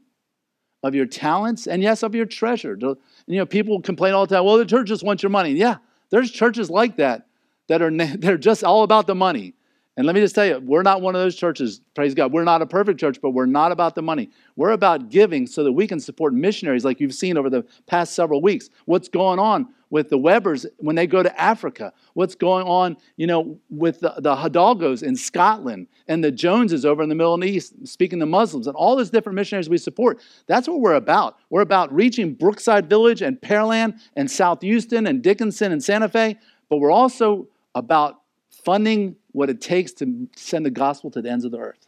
of 0.84 0.95
your 0.95 1.06
talents, 1.06 1.67
and 1.67 1.84
yes, 1.84 2.02
of 2.02 2.15
your 2.15 2.25
treasure. 2.25 2.78
You 2.80 2.97
know, 3.28 3.45
people 3.45 3.82
complain 3.82 4.13
all 4.13 4.25
the 4.25 4.36
time, 4.36 4.45
well, 4.45 4.58
the 4.58 4.65
church 4.65 4.88
just 4.88 5.04
wants 5.04 5.21
your 5.21 5.30
money. 5.30 5.52
Yeah, 5.52 5.78
there's 6.10 6.32
churches 6.32 6.69
like 6.69 6.97
that 6.97 7.28
that 7.67 7.82
are 7.82 7.91
they're 8.17 8.38
just 8.38 8.63
all 8.63 8.84
about 8.84 9.06
the 9.06 9.15
money. 9.15 9.54
And 10.00 10.06
let 10.06 10.16
me 10.16 10.22
just 10.22 10.34
tell 10.34 10.46
you, 10.46 10.60
we're 10.60 10.82
not 10.82 11.02
one 11.02 11.14
of 11.14 11.20
those 11.20 11.36
churches, 11.36 11.82
praise 11.94 12.16
God. 12.16 12.32
We're 12.32 12.46
not 12.46 12.62
a 12.62 12.66
perfect 12.66 13.02
church, 13.02 13.20
but 13.22 13.32
we're 13.32 13.46
not 13.46 13.74
about 13.74 13.96
the 13.96 14.02
money. 14.02 14.30
We're 14.56 14.70
about 14.70 15.10
giving 15.10 15.46
so 15.46 15.62
that 15.66 15.74
we 15.74 15.88
can 15.88 16.00
support 16.00 16.34
missionaries 16.34 16.86
like 16.86 17.02
you've 17.02 17.14
seen 17.14 17.36
over 17.36 17.50
the 17.50 17.66
past 17.86 18.14
several 18.14 18.42
weeks. 18.42 18.70
What's 18.86 19.10
going 19.10 19.40
on 19.40 19.68
with 19.90 20.08
the 20.08 20.18
Webbers 20.18 20.66
when 20.78 20.96
they 20.96 21.06
go 21.06 21.22
to 21.22 21.38
Africa? 21.38 21.92
What's 22.14 22.34
going 22.34 22.66
on, 22.66 22.96
you 23.18 23.28
know, 23.28 23.60
with 23.70 24.00
the, 24.00 24.14
the 24.20 24.38
Hidalgos 24.38 25.04
in 25.04 25.18
Scotland 25.18 25.88
and 26.08 26.24
the 26.24 26.32
Joneses 26.32 26.86
over 26.86 27.04
in 27.04 27.10
the 27.10 27.16
Middle 27.16 27.44
East 27.44 27.86
speaking 27.86 28.20
to 28.20 28.26
Muslims 28.26 28.68
and 28.68 28.78
all 28.78 28.96
those 28.96 29.10
different 29.10 29.36
missionaries 29.36 29.68
we 29.68 29.78
support. 29.78 30.22
That's 30.48 30.70
what 30.70 30.80
we're 30.80 30.94
about. 30.94 31.36
We're 31.50 31.60
about 31.60 31.94
reaching 31.94 32.36
Brookside 32.36 32.90
Village 32.90 33.22
and 33.22 33.36
Pearland 33.42 34.00
and 34.16 34.32
South 34.32 34.62
Houston 34.62 35.08
and 35.08 35.22
Dickinson 35.22 35.74
and 35.74 35.84
Santa 35.84 36.08
Fe, 36.08 36.38
but 36.70 36.78
we're 36.78 36.90
also 36.90 37.50
about 37.76 38.22
funding 38.64 39.18
what 39.32 39.50
it 39.50 39.62
takes 39.62 39.92
to 39.94 40.28
send 40.36 40.65
the 40.65 40.72
gospel 40.72 41.12
to 41.12 41.22
the 41.22 41.30
ends 41.30 41.46
of 41.46 41.52
the 41.52 41.60
earth. 41.60 41.88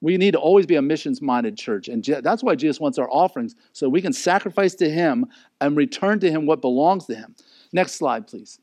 We 0.00 0.16
need 0.18 0.32
to 0.32 0.38
always 0.38 0.66
be 0.66 0.76
a 0.76 0.82
missions 0.82 1.22
minded 1.22 1.56
church. 1.56 1.88
And 1.88 2.04
that's 2.04 2.42
why 2.42 2.54
Jesus 2.54 2.78
wants 2.78 2.98
our 2.98 3.10
offerings, 3.10 3.54
so 3.72 3.88
we 3.88 4.02
can 4.02 4.12
sacrifice 4.12 4.74
to 4.76 4.90
Him 4.90 5.26
and 5.60 5.76
return 5.76 6.20
to 6.20 6.30
Him 6.30 6.46
what 6.46 6.60
belongs 6.60 7.06
to 7.06 7.14
Him. 7.14 7.34
Next 7.72 7.92
slide, 7.92 8.26
please. 8.26 8.58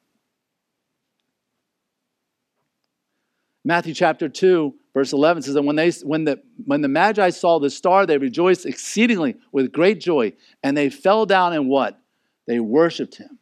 Matthew 3.66 3.94
chapter 3.94 4.28
2, 4.28 4.76
verse 4.94 5.14
11 5.14 5.44
says 5.44 5.54
that 5.54 5.62
when, 5.64 5.76
they, 5.76 5.90
when, 6.04 6.26
the, 6.26 6.42
when 6.66 6.82
the 6.82 6.90
Magi 6.90 7.30
saw 7.30 7.60
the 7.60 7.70
star, 7.70 8.06
they 8.06 8.18
rejoiced 8.18 8.66
exceedingly 8.66 9.36
with 9.52 9.72
great 9.72 10.02
joy, 10.02 10.34
and 10.62 10.76
they 10.76 10.90
fell 10.90 11.26
down 11.26 11.54
and 11.54 11.70
what? 11.70 12.00
They 12.46 12.60
worshiped 12.60 13.16
Him. 13.16 13.40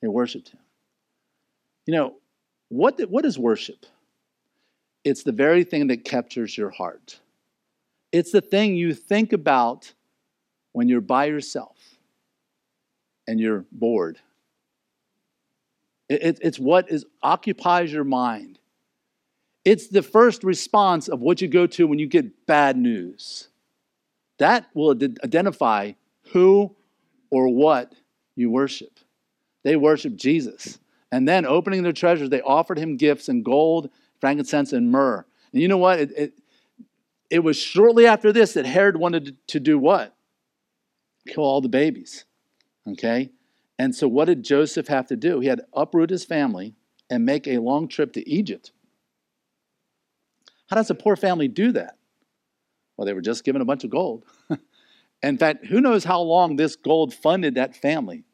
They 0.00 0.08
worshiped 0.08 0.48
Him. 0.48 0.60
You 1.84 1.94
know, 1.94 2.14
what, 2.68 3.00
what 3.10 3.24
is 3.24 3.38
worship? 3.38 3.86
It's 5.04 5.22
the 5.22 5.32
very 5.32 5.64
thing 5.64 5.86
that 5.88 6.04
captures 6.04 6.56
your 6.56 6.70
heart. 6.70 7.20
It's 8.12 8.32
the 8.32 8.40
thing 8.40 8.76
you 8.76 8.94
think 8.94 9.32
about 9.32 9.92
when 10.72 10.88
you're 10.88 11.00
by 11.00 11.26
yourself 11.26 11.76
and 13.26 13.38
you're 13.38 13.64
bored. 13.70 14.18
It, 16.08 16.22
it, 16.22 16.38
it's 16.42 16.58
what 16.58 16.90
is, 16.90 17.04
occupies 17.22 17.92
your 17.92 18.04
mind. 18.04 18.58
It's 19.64 19.88
the 19.88 20.02
first 20.02 20.44
response 20.44 21.08
of 21.08 21.20
what 21.20 21.40
you 21.40 21.48
go 21.48 21.66
to 21.66 21.86
when 21.86 21.98
you 21.98 22.06
get 22.06 22.46
bad 22.46 22.76
news. 22.76 23.48
That 24.38 24.66
will 24.74 24.90
identify 25.24 25.92
who 26.32 26.74
or 27.30 27.48
what 27.48 27.92
you 28.36 28.50
worship. 28.50 29.00
They 29.64 29.76
worship 29.76 30.14
Jesus. 30.14 30.78
And 31.12 31.28
then, 31.28 31.46
opening 31.46 31.82
their 31.82 31.92
treasures, 31.92 32.30
they 32.30 32.40
offered 32.40 32.78
him 32.78 32.96
gifts 32.96 33.28
in 33.28 33.42
gold, 33.42 33.90
frankincense, 34.20 34.72
and 34.72 34.90
myrrh. 34.90 35.24
And 35.52 35.62
you 35.62 35.68
know 35.68 35.78
what? 35.78 36.00
It, 36.00 36.10
it, 36.16 36.32
it 37.30 37.38
was 37.40 37.56
shortly 37.56 38.06
after 38.06 38.32
this 38.32 38.54
that 38.54 38.66
Herod 38.66 38.96
wanted 38.96 39.36
to 39.48 39.60
do 39.60 39.78
what? 39.78 40.14
Kill 41.28 41.44
all 41.44 41.60
the 41.60 41.68
babies. 41.68 42.24
Okay? 42.88 43.30
And 43.78 43.94
so, 43.94 44.08
what 44.08 44.26
did 44.26 44.42
Joseph 44.42 44.88
have 44.88 45.06
to 45.08 45.16
do? 45.16 45.40
He 45.40 45.48
had 45.48 45.58
to 45.58 45.66
uproot 45.72 46.10
his 46.10 46.24
family 46.24 46.74
and 47.10 47.24
make 47.24 47.46
a 47.46 47.58
long 47.58 47.88
trip 47.88 48.12
to 48.14 48.28
Egypt. 48.28 48.72
How 50.68 50.76
does 50.76 50.90
a 50.90 50.94
poor 50.94 51.16
family 51.16 51.48
do 51.48 51.72
that? 51.72 51.96
Well, 52.96 53.06
they 53.06 53.12
were 53.12 53.20
just 53.20 53.44
given 53.44 53.62
a 53.62 53.66
bunch 53.66 53.84
of 53.84 53.90
gold. 53.90 54.24
In 55.22 55.38
fact, 55.38 55.66
who 55.66 55.80
knows 55.80 56.04
how 56.04 56.20
long 56.20 56.56
this 56.56 56.76
gold 56.76 57.14
funded 57.14 57.54
that 57.54 57.76
family? 57.76 58.24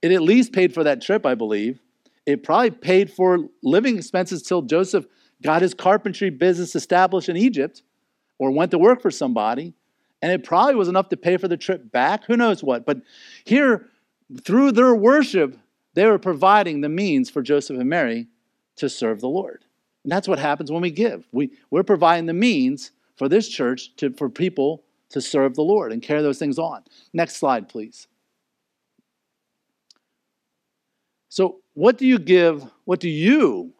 It 0.00 0.12
at 0.12 0.22
least 0.22 0.52
paid 0.52 0.74
for 0.74 0.84
that 0.84 1.00
trip, 1.00 1.24
I 1.24 1.34
believe. 1.34 1.80
It 2.26 2.42
probably 2.42 2.70
paid 2.70 3.10
for 3.10 3.48
living 3.62 3.96
expenses 3.96 4.42
till 4.42 4.62
Joseph 4.62 5.06
got 5.42 5.62
his 5.62 5.74
carpentry 5.74 6.30
business 6.30 6.76
established 6.76 7.28
in 7.28 7.36
Egypt 7.36 7.82
or 8.38 8.50
went 8.50 8.70
to 8.70 8.78
work 8.78 9.02
for 9.02 9.10
somebody. 9.10 9.74
And 10.20 10.30
it 10.30 10.44
probably 10.44 10.76
was 10.76 10.88
enough 10.88 11.08
to 11.08 11.16
pay 11.16 11.36
for 11.36 11.48
the 11.48 11.56
trip 11.56 11.90
back. 11.90 12.24
Who 12.26 12.36
knows 12.36 12.62
what? 12.62 12.86
But 12.86 12.98
here, 13.44 13.88
through 14.44 14.72
their 14.72 14.94
worship, 14.94 15.58
they 15.94 16.06
were 16.06 16.18
providing 16.18 16.80
the 16.80 16.88
means 16.88 17.28
for 17.28 17.42
Joseph 17.42 17.78
and 17.78 17.88
Mary 17.88 18.28
to 18.76 18.88
serve 18.88 19.20
the 19.20 19.28
Lord. 19.28 19.64
And 20.04 20.12
that's 20.12 20.28
what 20.28 20.38
happens 20.38 20.70
when 20.70 20.82
we 20.82 20.90
give. 20.90 21.26
We, 21.32 21.50
we're 21.70 21.82
providing 21.82 22.26
the 22.26 22.32
means 22.32 22.92
for 23.16 23.28
this 23.28 23.48
church 23.48 23.94
to, 23.96 24.12
for 24.12 24.28
people 24.28 24.84
to 25.10 25.20
serve 25.20 25.54
the 25.54 25.62
Lord 25.62 25.92
and 25.92 26.02
carry 26.02 26.22
those 26.22 26.38
things 26.38 26.58
on. 26.58 26.82
Next 27.12 27.36
slide, 27.36 27.68
please. 27.68 28.06
So, 31.28 31.61
what 31.74 31.98
do 31.98 32.06
you 32.06 32.18
give? 32.18 32.64
What 32.84 33.00
do 33.00 33.08
you 33.08 33.72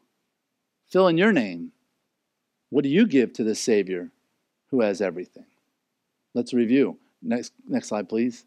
fill 0.88 1.08
in 1.08 1.18
your 1.18 1.32
name? 1.32 1.72
What 2.70 2.84
do 2.84 2.88
you 2.88 3.06
give 3.06 3.32
to 3.34 3.44
the 3.44 3.54
Savior 3.54 4.10
who 4.70 4.80
has 4.80 5.00
everything? 5.00 5.44
Let's 6.34 6.54
review. 6.54 6.98
Next, 7.22 7.52
next 7.68 7.88
slide, 7.88 8.08
please. 8.08 8.44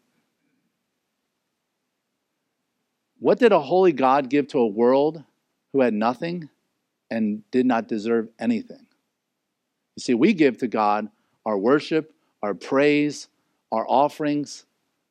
What 3.18 3.38
did 3.38 3.52
a 3.52 3.60
holy 3.60 3.92
God 3.92 4.28
give 4.28 4.48
to 4.48 4.58
a 4.58 4.66
world 4.66 5.22
who 5.72 5.80
had 5.80 5.94
nothing 5.94 6.48
and 7.10 7.48
did 7.50 7.64
not 7.64 7.88
deserve 7.88 8.28
anything? 8.38 8.86
You 9.96 10.00
see, 10.00 10.14
we 10.14 10.34
give 10.34 10.58
to 10.58 10.68
God 10.68 11.08
our 11.46 11.56
worship, 11.56 12.12
our 12.42 12.52
praise, 12.52 13.28
our 13.70 13.86
offerings. 13.88 14.66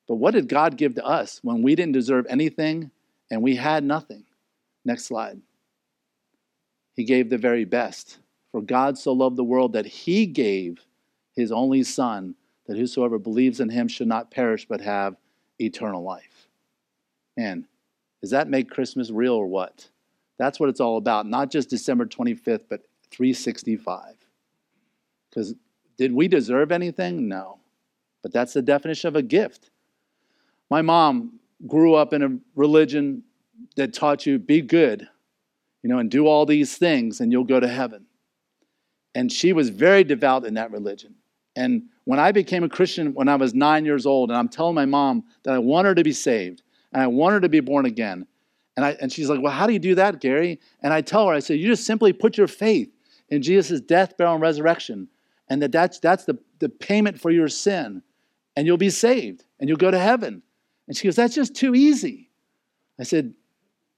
But 0.06 0.16
what 0.16 0.34
did 0.34 0.48
God 0.48 0.76
give 0.76 0.94
to 0.96 1.04
us 1.04 1.40
when 1.42 1.62
we 1.62 1.74
didn't 1.74 1.92
deserve 1.92 2.26
anything 2.28 2.90
and 3.30 3.42
we 3.42 3.56
had 3.56 3.84
nothing. 3.84 4.24
Next 4.86 5.04
slide. 5.04 5.40
He 6.94 7.02
gave 7.02 7.28
the 7.28 7.36
very 7.36 7.64
best. 7.64 8.18
For 8.52 8.62
God 8.62 8.96
so 8.96 9.12
loved 9.12 9.36
the 9.36 9.44
world 9.44 9.72
that 9.72 9.84
he 9.84 10.26
gave 10.26 10.86
his 11.34 11.50
only 11.50 11.82
Son, 11.82 12.36
that 12.66 12.78
whosoever 12.78 13.18
believes 13.18 13.58
in 13.58 13.68
him 13.68 13.88
should 13.88 14.06
not 14.06 14.30
perish 14.30 14.64
but 14.64 14.80
have 14.80 15.16
eternal 15.58 16.02
life. 16.02 16.48
Man, 17.36 17.66
does 18.22 18.30
that 18.30 18.48
make 18.48 18.70
Christmas 18.70 19.10
real 19.10 19.34
or 19.34 19.48
what? 19.48 19.90
That's 20.38 20.60
what 20.60 20.68
it's 20.68 20.80
all 20.80 20.98
about. 20.98 21.26
Not 21.26 21.50
just 21.50 21.68
December 21.68 22.06
25th, 22.06 22.64
but 22.68 22.82
365. 23.10 24.14
Because 25.28 25.54
did 25.98 26.12
we 26.12 26.28
deserve 26.28 26.70
anything? 26.70 27.26
No. 27.28 27.58
But 28.22 28.32
that's 28.32 28.52
the 28.52 28.62
definition 28.62 29.08
of 29.08 29.16
a 29.16 29.22
gift. 29.22 29.70
My 30.70 30.80
mom 30.80 31.40
grew 31.66 31.94
up 31.94 32.12
in 32.12 32.22
a 32.22 32.38
religion 32.54 33.24
that 33.76 33.92
taught 33.92 34.26
you 34.26 34.38
be 34.38 34.60
good, 34.60 35.08
you 35.82 35.90
know, 35.90 35.98
and 35.98 36.10
do 36.10 36.26
all 36.26 36.46
these 36.46 36.76
things 36.76 37.20
and 37.20 37.32
you'll 37.32 37.44
go 37.44 37.60
to 37.60 37.68
heaven. 37.68 38.06
And 39.14 39.30
she 39.32 39.52
was 39.52 39.70
very 39.70 40.04
devout 40.04 40.44
in 40.44 40.54
that 40.54 40.70
religion. 40.70 41.14
And 41.54 41.84
when 42.04 42.20
I 42.20 42.32
became 42.32 42.62
a 42.64 42.68
Christian 42.68 43.14
when 43.14 43.28
I 43.28 43.36
was 43.36 43.54
nine 43.54 43.84
years 43.84 44.06
old, 44.06 44.30
and 44.30 44.38
I'm 44.38 44.48
telling 44.48 44.74
my 44.74 44.84
mom 44.84 45.24
that 45.42 45.54
I 45.54 45.58
want 45.58 45.86
her 45.86 45.94
to 45.94 46.04
be 46.04 46.12
saved 46.12 46.62
and 46.92 47.02
I 47.02 47.06
want 47.06 47.32
her 47.32 47.40
to 47.40 47.48
be 47.48 47.60
born 47.60 47.86
again. 47.86 48.26
And, 48.76 48.84
I, 48.84 48.96
and 49.00 49.10
she's 49.10 49.30
like, 49.30 49.40
Well, 49.40 49.52
how 49.52 49.66
do 49.66 49.72
you 49.72 49.78
do 49.78 49.94
that, 49.94 50.20
Gary? 50.20 50.60
And 50.82 50.92
I 50.92 51.00
tell 51.00 51.26
her, 51.28 51.34
I 51.34 51.38
say, 51.40 51.54
You 51.54 51.68
just 51.68 51.86
simply 51.86 52.12
put 52.12 52.36
your 52.36 52.46
faith 52.46 52.90
in 53.28 53.42
Jesus' 53.42 53.80
death, 53.80 54.16
burial, 54.16 54.34
and 54.34 54.42
resurrection, 54.42 55.08
and 55.48 55.62
that 55.62 55.72
that's, 55.72 55.98
that's 55.98 56.24
the, 56.24 56.38
the 56.58 56.68
payment 56.68 57.20
for 57.20 57.30
your 57.30 57.48
sin, 57.48 58.02
and 58.54 58.66
you'll 58.66 58.76
be 58.76 58.90
saved 58.90 59.44
and 59.58 59.68
you'll 59.68 59.78
go 59.78 59.90
to 59.90 59.98
heaven. 59.98 60.42
And 60.86 60.96
she 60.96 61.06
goes, 61.08 61.16
That's 61.16 61.34
just 61.34 61.54
too 61.54 61.74
easy. 61.74 62.30
I 62.98 63.02
said, 63.02 63.34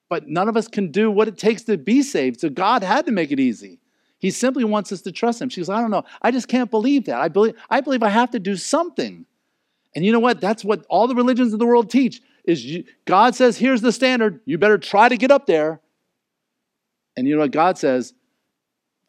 But 0.09 0.29
none 0.29 0.49
of 0.49 0.57
us 0.57 0.69
can 0.69 0.91
do 0.91 1.11
what 1.11 1.29
it 1.29 1.37
takes 1.37 1.63
to 1.65 1.77
be 1.77 2.03
saved. 2.03 2.41
So 2.41 2.49
God 2.49 2.83
had 2.83 3.07
to 3.07 3.13
make 3.13 3.31
it 3.31 3.41
easy. 3.41 3.79
He 4.19 4.31
simply 4.31 4.65
wants 4.65 4.91
us 4.91 5.03
to 5.03 5.13
trust 5.13 5.41
him. 5.41 5.49
She 5.49 5.61
goes, 5.61 5.69
I 5.69 5.81
don't 5.81 5.91
know. 5.91 6.05
I 6.23 6.31
just 6.31 6.49
can't 6.49 6.71
believe 6.71 7.05
that. 7.05 7.21
I 7.21 7.29
believe 7.29 7.55
I 7.71 7.81
believe 7.81 8.03
I 8.03 8.09
have 8.09 8.31
to 8.33 8.39
do 8.39 8.57
something. 8.57 9.27
And 9.95 10.05
you 10.05 10.13
know 10.13 10.21
what? 10.21 10.41
That's 10.41 10.65
what 10.65 10.85
all 10.89 11.07
the 11.07 11.15
religions 11.15 11.53
of 11.53 11.59
the 11.59 11.67
world 11.67 11.91
teach 11.91 12.21
is 12.45 12.65
you, 12.65 12.85
God 13.05 13.35
says, 13.35 13.59
here's 13.59 13.81
the 13.81 13.93
standard. 13.93 14.41
You 14.45 14.59
better 14.59 14.79
try 14.79 15.09
to 15.09 15.17
get 15.17 15.31
up 15.31 15.47
there. 15.47 15.81
And 17.17 17.27
you 17.27 17.35
know 17.35 17.43
what 17.43 17.51
God 17.51 17.79
says? 17.79 18.15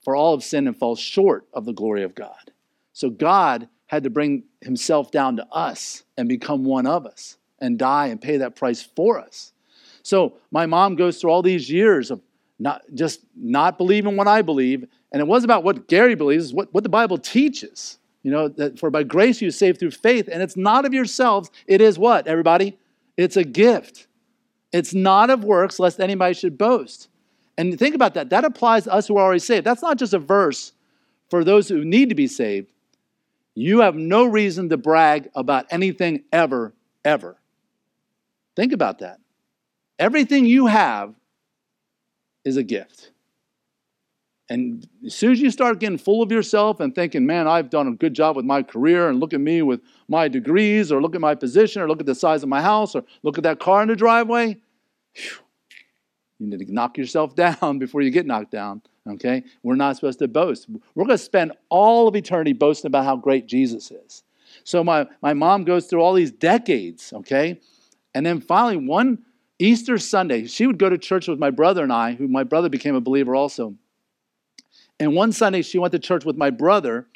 For 0.03 0.15
all 0.15 0.35
have 0.35 0.43
sinned 0.43 0.67
and 0.67 0.77
fall 0.77 0.95
short 0.95 1.47
of 1.53 1.65
the 1.65 1.73
glory 1.73 2.03
of 2.03 2.15
God. 2.15 2.51
So 2.93 3.09
God 3.09 3.69
had 3.87 4.03
to 4.03 4.09
bring 4.09 4.43
himself 4.61 5.11
down 5.11 5.37
to 5.37 5.47
us 5.47 6.03
and 6.17 6.27
become 6.27 6.65
one 6.65 6.85
of 6.85 7.05
us 7.05 7.37
and 7.59 7.77
die 7.77 8.07
and 8.07 8.21
pay 8.21 8.37
that 8.37 8.55
price 8.55 8.81
for 8.81 9.19
us. 9.19 9.53
So 10.09 10.33
my 10.49 10.65
mom 10.65 10.95
goes 10.95 11.21
through 11.21 11.29
all 11.29 11.43
these 11.43 11.69
years 11.69 12.09
of 12.09 12.19
not 12.57 12.81
just 12.95 13.21
not 13.35 13.77
believing 13.77 14.17
what 14.17 14.27
I 14.27 14.41
believe. 14.41 14.87
And 15.11 15.21
it 15.21 15.27
was 15.27 15.43
about 15.43 15.63
what 15.63 15.87
Gary 15.87 16.15
believes, 16.15 16.51
what, 16.51 16.73
what 16.73 16.81
the 16.81 16.89
Bible 16.89 17.19
teaches. 17.19 17.99
You 18.23 18.31
know, 18.31 18.47
that 18.47 18.79
for 18.79 18.89
by 18.89 19.03
grace 19.03 19.39
you 19.39 19.51
saved 19.51 19.79
through 19.79 19.91
faith, 19.91 20.27
and 20.29 20.41
it's 20.41 20.57
not 20.57 20.83
of 20.83 20.95
yourselves. 20.95 21.51
It 21.67 21.79
is 21.79 21.99
what, 21.99 22.25
everybody? 22.25 22.79
It's 23.17 23.37
a 23.37 23.43
gift. 23.43 24.07
It's 24.73 24.95
not 24.95 25.29
of 25.29 25.43
works, 25.43 25.79
lest 25.79 25.99
anybody 25.99 26.33
should 26.33 26.57
boast. 26.57 27.07
And 27.55 27.77
think 27.77 27.93
about 27.93 28.15
that. 28.15 28.31
That 28.31 28.43
applies 28.43 28.85
to 28.85 28.91
us 28.91 29.07
who 29.07 29.17
are 29.17 29.23
already 29.23 29.39
saved. 29.39 29.63
That's 29.63 29.83
not 29.83 29.99
just 29.99 30.15
a 30.15 30.19
verse 30.19 30.73
for 31.29 31.43
those 31.43 31.69
who 31.69 31.85
need 31.85 32.09
to 32.09 32.15
be 32.15 32.27
saved. 32.27 32.71
You 33.53 33.81
have 33.81 33.95
no 33.95 34.25
reason 34.25 34.69
to 34.69 34.77
brag 34.77 35.29
about 35.35 35.67
anything 35.69 36.23
ever, 36.33 36.73
ever. 37.05 37.37
Think 38.55 38.73
about 38.73 38.99
that. 38.99 39.19
Everything 39.99 40.45
you 40.45 40.65
have 40.67 41.13
is 42.45 42.57
a 42.57 42.63
gift. 42.63 43.11
And 44.49 44.87
as 45.05 45.13
soon 45.13 45.33
as 45.33 45.41
you 45.41 45.51
start 45.51 45.79
getting 45.79 45.99
full 45.99 46.23
of 46.23 46.31
yourself 46.31 46.79
and 46.79 46.95
thinking, 46.95 47.25
man, 47.25 47.47
I've 47.47 47.69
done 47.69 47.87
a 47.87 47.91
good 47.91 48.15
job 48.15 48.35
with 48.35 48.45
my 48.45 48.63
career, 48.63 49.09
and 49.09 49.19
look 49.19 49.33
at 49.33 49.39
me 49.39 49.61
with 49.61 49.81
my 50.07 50.27
degrees, 50.27 50.91
or 50.91 51.01
look 51.01 51.13
at 51.13 51.21
my 51.21 51.35
position, 51.35 51.83
or 51.83 51.87
look 51.87 51.99
at 51.99 52.07
the 52.07 52.15
size 52.15 52.41
of 52.41 52.49
my 52.49 52.61
house, 52.61 52.95
or 52.95 53.03
look 53.21 53.37
at 53.37 53.43
that 53.43 53.59
car 53.59 53.83
in 53.83 53.89
the 53.89 53.95
driveway, 53.95 54.57
whew, 55.13 55.37
you 56.39 56.47
need 56.47 56.65
to 56.65 56.73
knock 56.73 56.97
yourself 56.97 57.35
down 57.61 57.77
before 57.77 58.01
you 58.01 58.09
get 58.09 58.25
knocked 58.25 58.51
down. 58.51 58.81
Okay? 59.07 59.43
We're 59.61 59.75
not 59.75 59.95
supposed 59.95 60.19
to 60.19 60.27
boast. 60.27 60.67
We're 60.95 61.05
going 61.05 61.17
to 61.17 61.23
spend 61.23 61.51
all 61.69 62.07
of 62.07 62.15
eternity 62.15 62.53
boasting 62.53 62.87
about 62.87 63.05
how 63.05 63.17
great 63.17 63.45
Jesus 63.47 63.91
is. 63.91 64.23
So 64.63 64.83
my, 64.83 65.07
my 65.21 65.33
mom 65.33 65.63
goes 65.63 65.85
through 65.87 66.01
all 66.01 66.13
these 66.13 66.31
decades, 66.31 67.13
okay? 67.13 67.59
And 68.13 68.25
then 68.25 68.41
finally, 68.41 68.77
one 68.77 69.19
Easter 69.59 69.97
Sunday, 69.97 70.47
she 70.47 70.65
would 70.65 70.79
go 70.79 70.89
to 70.89 70.97
church 70.97 71.27
with 71.27 71.37
my 71.37 71.51
brother 71.51 71.83
and 71.83 71.91
I, 71.91 72.13
who 72.13 72.27
my 72.27 72.43
brother 72.43 72.69
became 72.69 72.95
a 72.95 73.01
believer 73.01 73.35
also. 73.35 73.75
And 74.99 75.13
one 75.13 75.33
Sunday, 75.33 75.61
she 75.61 75.77
went 75.77 75.91
to 75.91 75.99
church 75.99 76.25
with 76.25 76.37
my 76.37 76.49
brother, 76.49 77.07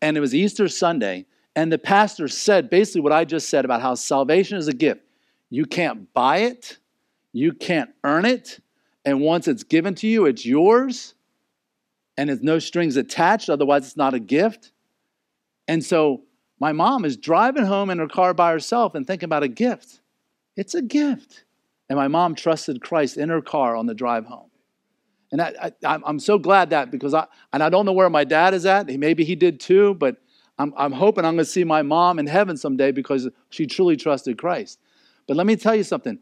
and 0.00 0.16
it 0.16 0.20
was 0.20 0.34
Easter 0.34 0.68
Sunday. 0.68 1.26
And 1.54 1.72
the 1.72 1.78
pastor 1.78 2.28
said 2.28 2.70
basically 2.70 3.00
what 3.00 3.12
I 3.12 3.24
just 3.24 3.48
said 3.48 3.64
about 3.64 3.82
how 3.82 3.94
salvation 3.94 4.56
is 4.58 4.68
a 4.68 4.72
gift. 4.72 5.02
You 5.50 5.66
can't 5.66 6.12
buy 6.14 6.38
it, 6.38 6.78
you 7.32 7.52
can't 7.52 7.90
earn 8.04 8.24
it. 8.24 8.60
And 9.04 9.20
once 9.20 9.48
it's 9.48 9.64
given 9.64 9.94
to 9.96 10.06
you, 10.06 10.26
it's 10.26 10.46
yours, 10.46 11.14
and 12.16 12.30
it's 12.30 12.42
no 12.42 12.60
strings 12.60 12.96
attached, 12.96 13.50
otherwise, 13.50 13.86
it's 13.86 13.96
not 13.96 14.14
a 14.14 14.20
gift. 14.20 14.70
And 15.66 15.84
so 15.84 16.22
my 16.60 16.72
mom 16.72 17.04
is 17.04 17.16
driving 17.16 17.64
home 17.64 17.90
in 17.90 17.98
her 17.98 18.08
car 18.08 18.34
by 18.34 18.52
herself 18.52 18.94
and 18.94 19.04
thinking 19.04 19.24
about 19.24 19.42
a 19.42 19.48
gift. 19.48 20.00
It's 20.56 20.74
a 20.74 20.82
gift. 20.82 21.44
And 21.92 21.98
my 21.98 22.08
mom 22.08 22.34
trusted 22.34 22.80
Christ 22.80 23.18
in 23.18 23.28
her 23.28 23.42
car 23.42 23.76
on 23.76 23.84
the 23.84 23.92
drive 23.92 24.24
home. 24.24 24.48
And 25.30 25.42
I, 25.42 25.72
am 25.84 26.18
so 26.18 26.38
glad 26.38 26.70
that 26.70 26.90
because 26.90 27.12
I, 27.12 27.26
and 27.52 27.62
I 27.62 27.68
don't 27.68 27.84
know 27.84 27.92
where 27.92 28.08
my 28.08 28.24
dad 28.24 28.54
is 28.54 28.64
at. 28.64 28.86
Maybe 28.86 29.24
he 29.26 29.34
did 29.34 29.60
too, 29.60 29.92
but 29.92 30.16
I'm, 30.58 30.72
I'm 30.78 30.92
hoping 30.92 31.26
I'm 31.26 31.34
going 31.34 31.44
to 31.44 31.50
see 31.50 31.64
my 31.64 31.82
mom 31.82 32.18
in 32.18 32.26
heaven 32.26 32.56
someday 32.56 32.92
because 32.92 33.28
she 33.50 33.66
truly 33.66 33.98
trusted 33.98 34.38
Christ. 34.38 34.78
But 35.28 35.36
let 35.36 35.46
me 35.46 35.54
tell 35.54 35.74
you 35.74 35.82
something 35.82 36.18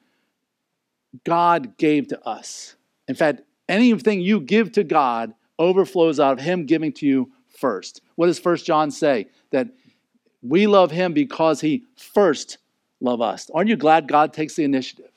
God 1.23 1.77
gave 1.79 2.09
to 2.09 2.21
us. 2.27 2.75
In 3.07 3.15
fact, 3.15 3.43
anything 3.69 4.21
you 4.21 4.41
give 4.41 4.73
to 4.73 4.83
God 4.83 5.35
overflows 5.57 6.19
out 6.19 6.33
of 6.33 6.45
Him 6.45 6.67
giving 6.67 6.93
to 6.95 7.07
you 7.07 7.31
first. 7.49 8.01
What 8.17 8.27
does 8.27 8.41
First 8.41 8.67
John 8.67 8.91
say? 8.91 9.29
That 9.53 9.69
we 10.43 10.67
love 10.67 10.91
Him 10.91 11.13
because 11.13 11.61
He 11.61 11.85
first 11.97 12.59
loved 13.01 13.23
us. 13.23 13.49
Aren't 13.55 13.69
you 13.69 13.77
glad 13.77 14.09
God 14.09 14.33
takes 14.33 14.57
the 14.57 14.65
initiative? 14.65 15.13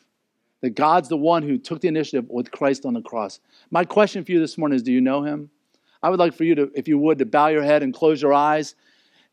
That 0.64 0.76
God's 0.76 1.10
the 1.10 1.18
one 1.18 1.44
who 1.44 1.58
took 1.58 1.82
the 1.82 1.90
initiative 1.90 2.30
with 2.30 2.50
Christ 2.50 2.86
on 2.86 2.94
the 2.94 3.02
cross. 3.02 3.42
My 3.70 3.84
question 3.84 4.24
for 4.24 4.32
you 4.32 4.40
this 4.40 4.58
morning 4.58 4.78
is 4.78 4.82
do 4.82 4.94
you 4.94 5.02
know 5.02 5.22
him? 5.22 5.50
I 6.02 6.10
would 6.10 6.20
like 6.20 6.34
for 6.34 6.46
you 6.46 6.56
to, 6.56 6.72
if 6.74 6.88
you 6.88 6.98
would, 6.98 7.18
to 7.20 7.26
bow 7.26 7.48
your 7.48 7.64
head 7.64 7.84
and 7.84 7.94
close 7.94 8.22
your 8.22 8.34
eyes. 8.34 8.76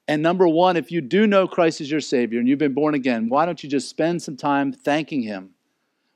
And 0.08 0.22
number 0.22 0.48
one, 0.48 0.76
if 0.76 0.90
you 0.90 1.00
do 1.00 1.28
know 1.28 1.46
Christ 1.46 1.80
as 1.80 1.88
your 1.88 2.00
Savior 2.00 2.40
and 2.40 2.48
you've 2.48 2.58
been 2.58 2.74
born 2.74 2.96
again, 2.96 3.28
why 3.28 3.46
don't 3.46 3.62
you 3.62 3.70
just 3.70 3.88
spend 3.88 4.20
some 4.20 4.36
time 4.36 4.72
thanking 4.72 5.22
Him? 5.22 5.50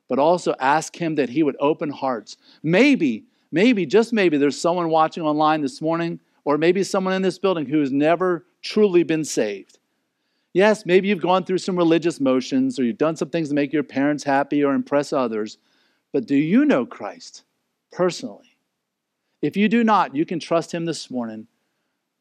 But 0.08 0.18
also 0.18 0.56
ask 0.58 0.96
Him 0.96 1.14
that 1.14 1.28
He 1.28 1.44
would 1.44 1.56
open 1.60 1.90
hearts. 1.90 2.36
Maybe, 2.64 3.24
maybe, 3.52 3.86
just 3.86 4.12
maybe, 4.12 4.36
there's 4.36 4.60
someone 4.60 4.88
watching 4.88 5.22
online 5.22 5.60
this 5.60 5.80
morning, 5.80 6.18
or 6.44 6.58
maybe 6.58 6.82
someone 6.82 7.14
in 7.14 7.22
this 7.22 7.38
building 7.38 7.66
who 7.66 7.78
has 7.78 7.92
never 7.92 8.46
truly 8.62 9.04
been 9.04 9.24
saved. 9.24 9.78
Yes, 10.54 10.86
maybe 10.86 11.08
you've 11.08 11.20
gone 11.20 11.44
through 11.44 11.58
some 11.58 11.76
religious 11.76 12.20
motions 12.20 12.78
or 12.78 12.84
you've 12.84 12.96
done 12.96 13.16
some 13.16 13.28
things 13.28 13.48
to 13.48 13.54
make 13.56 13.72
your 13.72 13.82
parents 13.82 14.22
happy 14.22 14.62
or 14.62 14.72
impress 14.72 15.12
others, 15.12 15.58
but 16.12 16.26
do 16.26 16.36
you 16.36 16.64
know 16.64 16.86
Christ 16.86 17.42
personally? 17.90 18.56
If 19.42 19.56
you 19.56 19.68
do 19.68 19.82
not, 19.82 20.14
you 20.14 20.24
can 20.24 20.38
trust 20.38 20.72
Him 20.72 20.84
this 20.84 21.10
morning. 21.10 21.48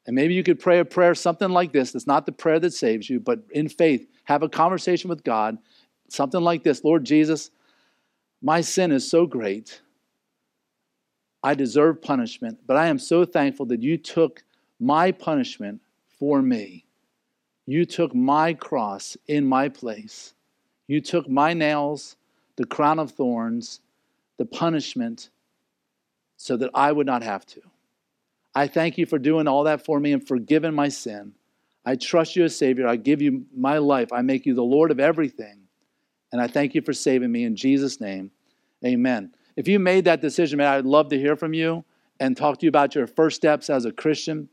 And 0.07 0.15
maybe 0.15 0.33
you 0.33 0.43
could 0.43 0.59
pray 0.59 0.79
a 0.79 0.85
prayer 0.85 1.15
something 1.15 1.49
like 1.49 1.71
this. 1.71 1.93
It's 1.95 2.07
not 2.07 2.25
the 2.25 2.31
prayer 2.31 2.59
that 2.59 2.73
saves 2.73 3.09
you, 3.09 3.19
but 3.19 3.39
in 3.51 3.69
faith, 3.69 4.07
have 4.25 4.41
a 4.41 4.49
conversation 4.49 5.09
with 5.09 5.23
God. 5.23 5.57
Something 6.09 6.41
like 6.41 6.63
this 6.63 6.83
Lord 6.83 7.05
Jesus, 7.05 7.51
my 8.41 8.61
sin 8.61 8.91
is 8.91 9.09
so 9.09 9.27
great. 9.27 9.79
I 11.43 11.53
deserve 11.53 12.01
punishment, 12.01 12.59
but 12.65 12.77
I 12.77 12.87
am 12.87 12.97
so 12.97 13.25
thankful 13.25 13.67
that 13.67 13.83
you 13.83 13.97
took 13.97 14.43
my 14.79 15.11
punishment 15.11 15.81
for 16.19 16.41
me. 16.41 16.82
You 17.65 17.85
took 17.85 18.13
my 18.13 18.53
cross 18.53 19.17
in 19.27 19.45
my 19.45 19.69
place. 19.69 20.33
You 20.87 20.99
took 21.01 21.29
my 21.29 21.53
nails, 21.53 22.17
the 22.57 22.65
crown 22.65 22.99
of 22.99 23.11
thorns, 23.11 23.79
the 24.37 24.45
punishment, 24.45 25.29
so 26.35 26.57
that 26.57 26.71
I 26.73 26.91
would 26.91 27.07
not 27.07 27.23
have 27.23 27.45
to. 27.47 27.61
I 28.53 28.67
thank 28.67 28.97
you 28.97 29.05
for 29.05 29.17
doing 29.17 29.47
all 29.47 29.63
that 29.63 29.85
for 29.85 29.99
me 29.99 30.11
and 30.11 30.25
forgiving 30.25 30.73
my 30.73 30.89
sin. 30.89 31.33
I 31.85 31.95
trust 31.95 32.35
you 32.35 32.43
as 32.43 32.55
Savior. 32.55 32.87
I 32.87 32.95
give 32.95 33.21
you 33.21 33.45
my 33.55 33.77
life. 33.77 34.11
I 34.13 34.21
make 34.21 34.45
you 34.45 34.53
the 34.53 34.63
Lord 34.63 34.91
of 34.91 34.99
everything. 34.99 35.59
And 36.31 36.41
I 36.41 36.47
thank 36.47 36.75
you 36.75 36.81
for 36.81 36.93
saving 36.93 37.31
me 37.31 37.43
in 37.43 37.55
Jesus' 37.55 37.99
name. 37.99 38.31
Amen. 38.85 39.33
If 39.55 39.67
you 39.67 39.79
made 39.79 40.05
that 40.05 40.21
decision, 40.21 40.57
man, 40.57 40.67
I'd 40.67 40.85
love 40.85 41.09
to 41.09 41.19
hear 41.19 41.35
from 41.35 41.53
you 41.53 41.83
and 42.19 42.35
talk 42.35 42.59
to 42.59 42.65
you 42.65 42.69
about 42.69 42.95
your 42.95 43.07
first 43.07 43.35
steps 43.35 43.69
as 43.69 43.85
a 43.85 43.91
Christian. 43.91 44.49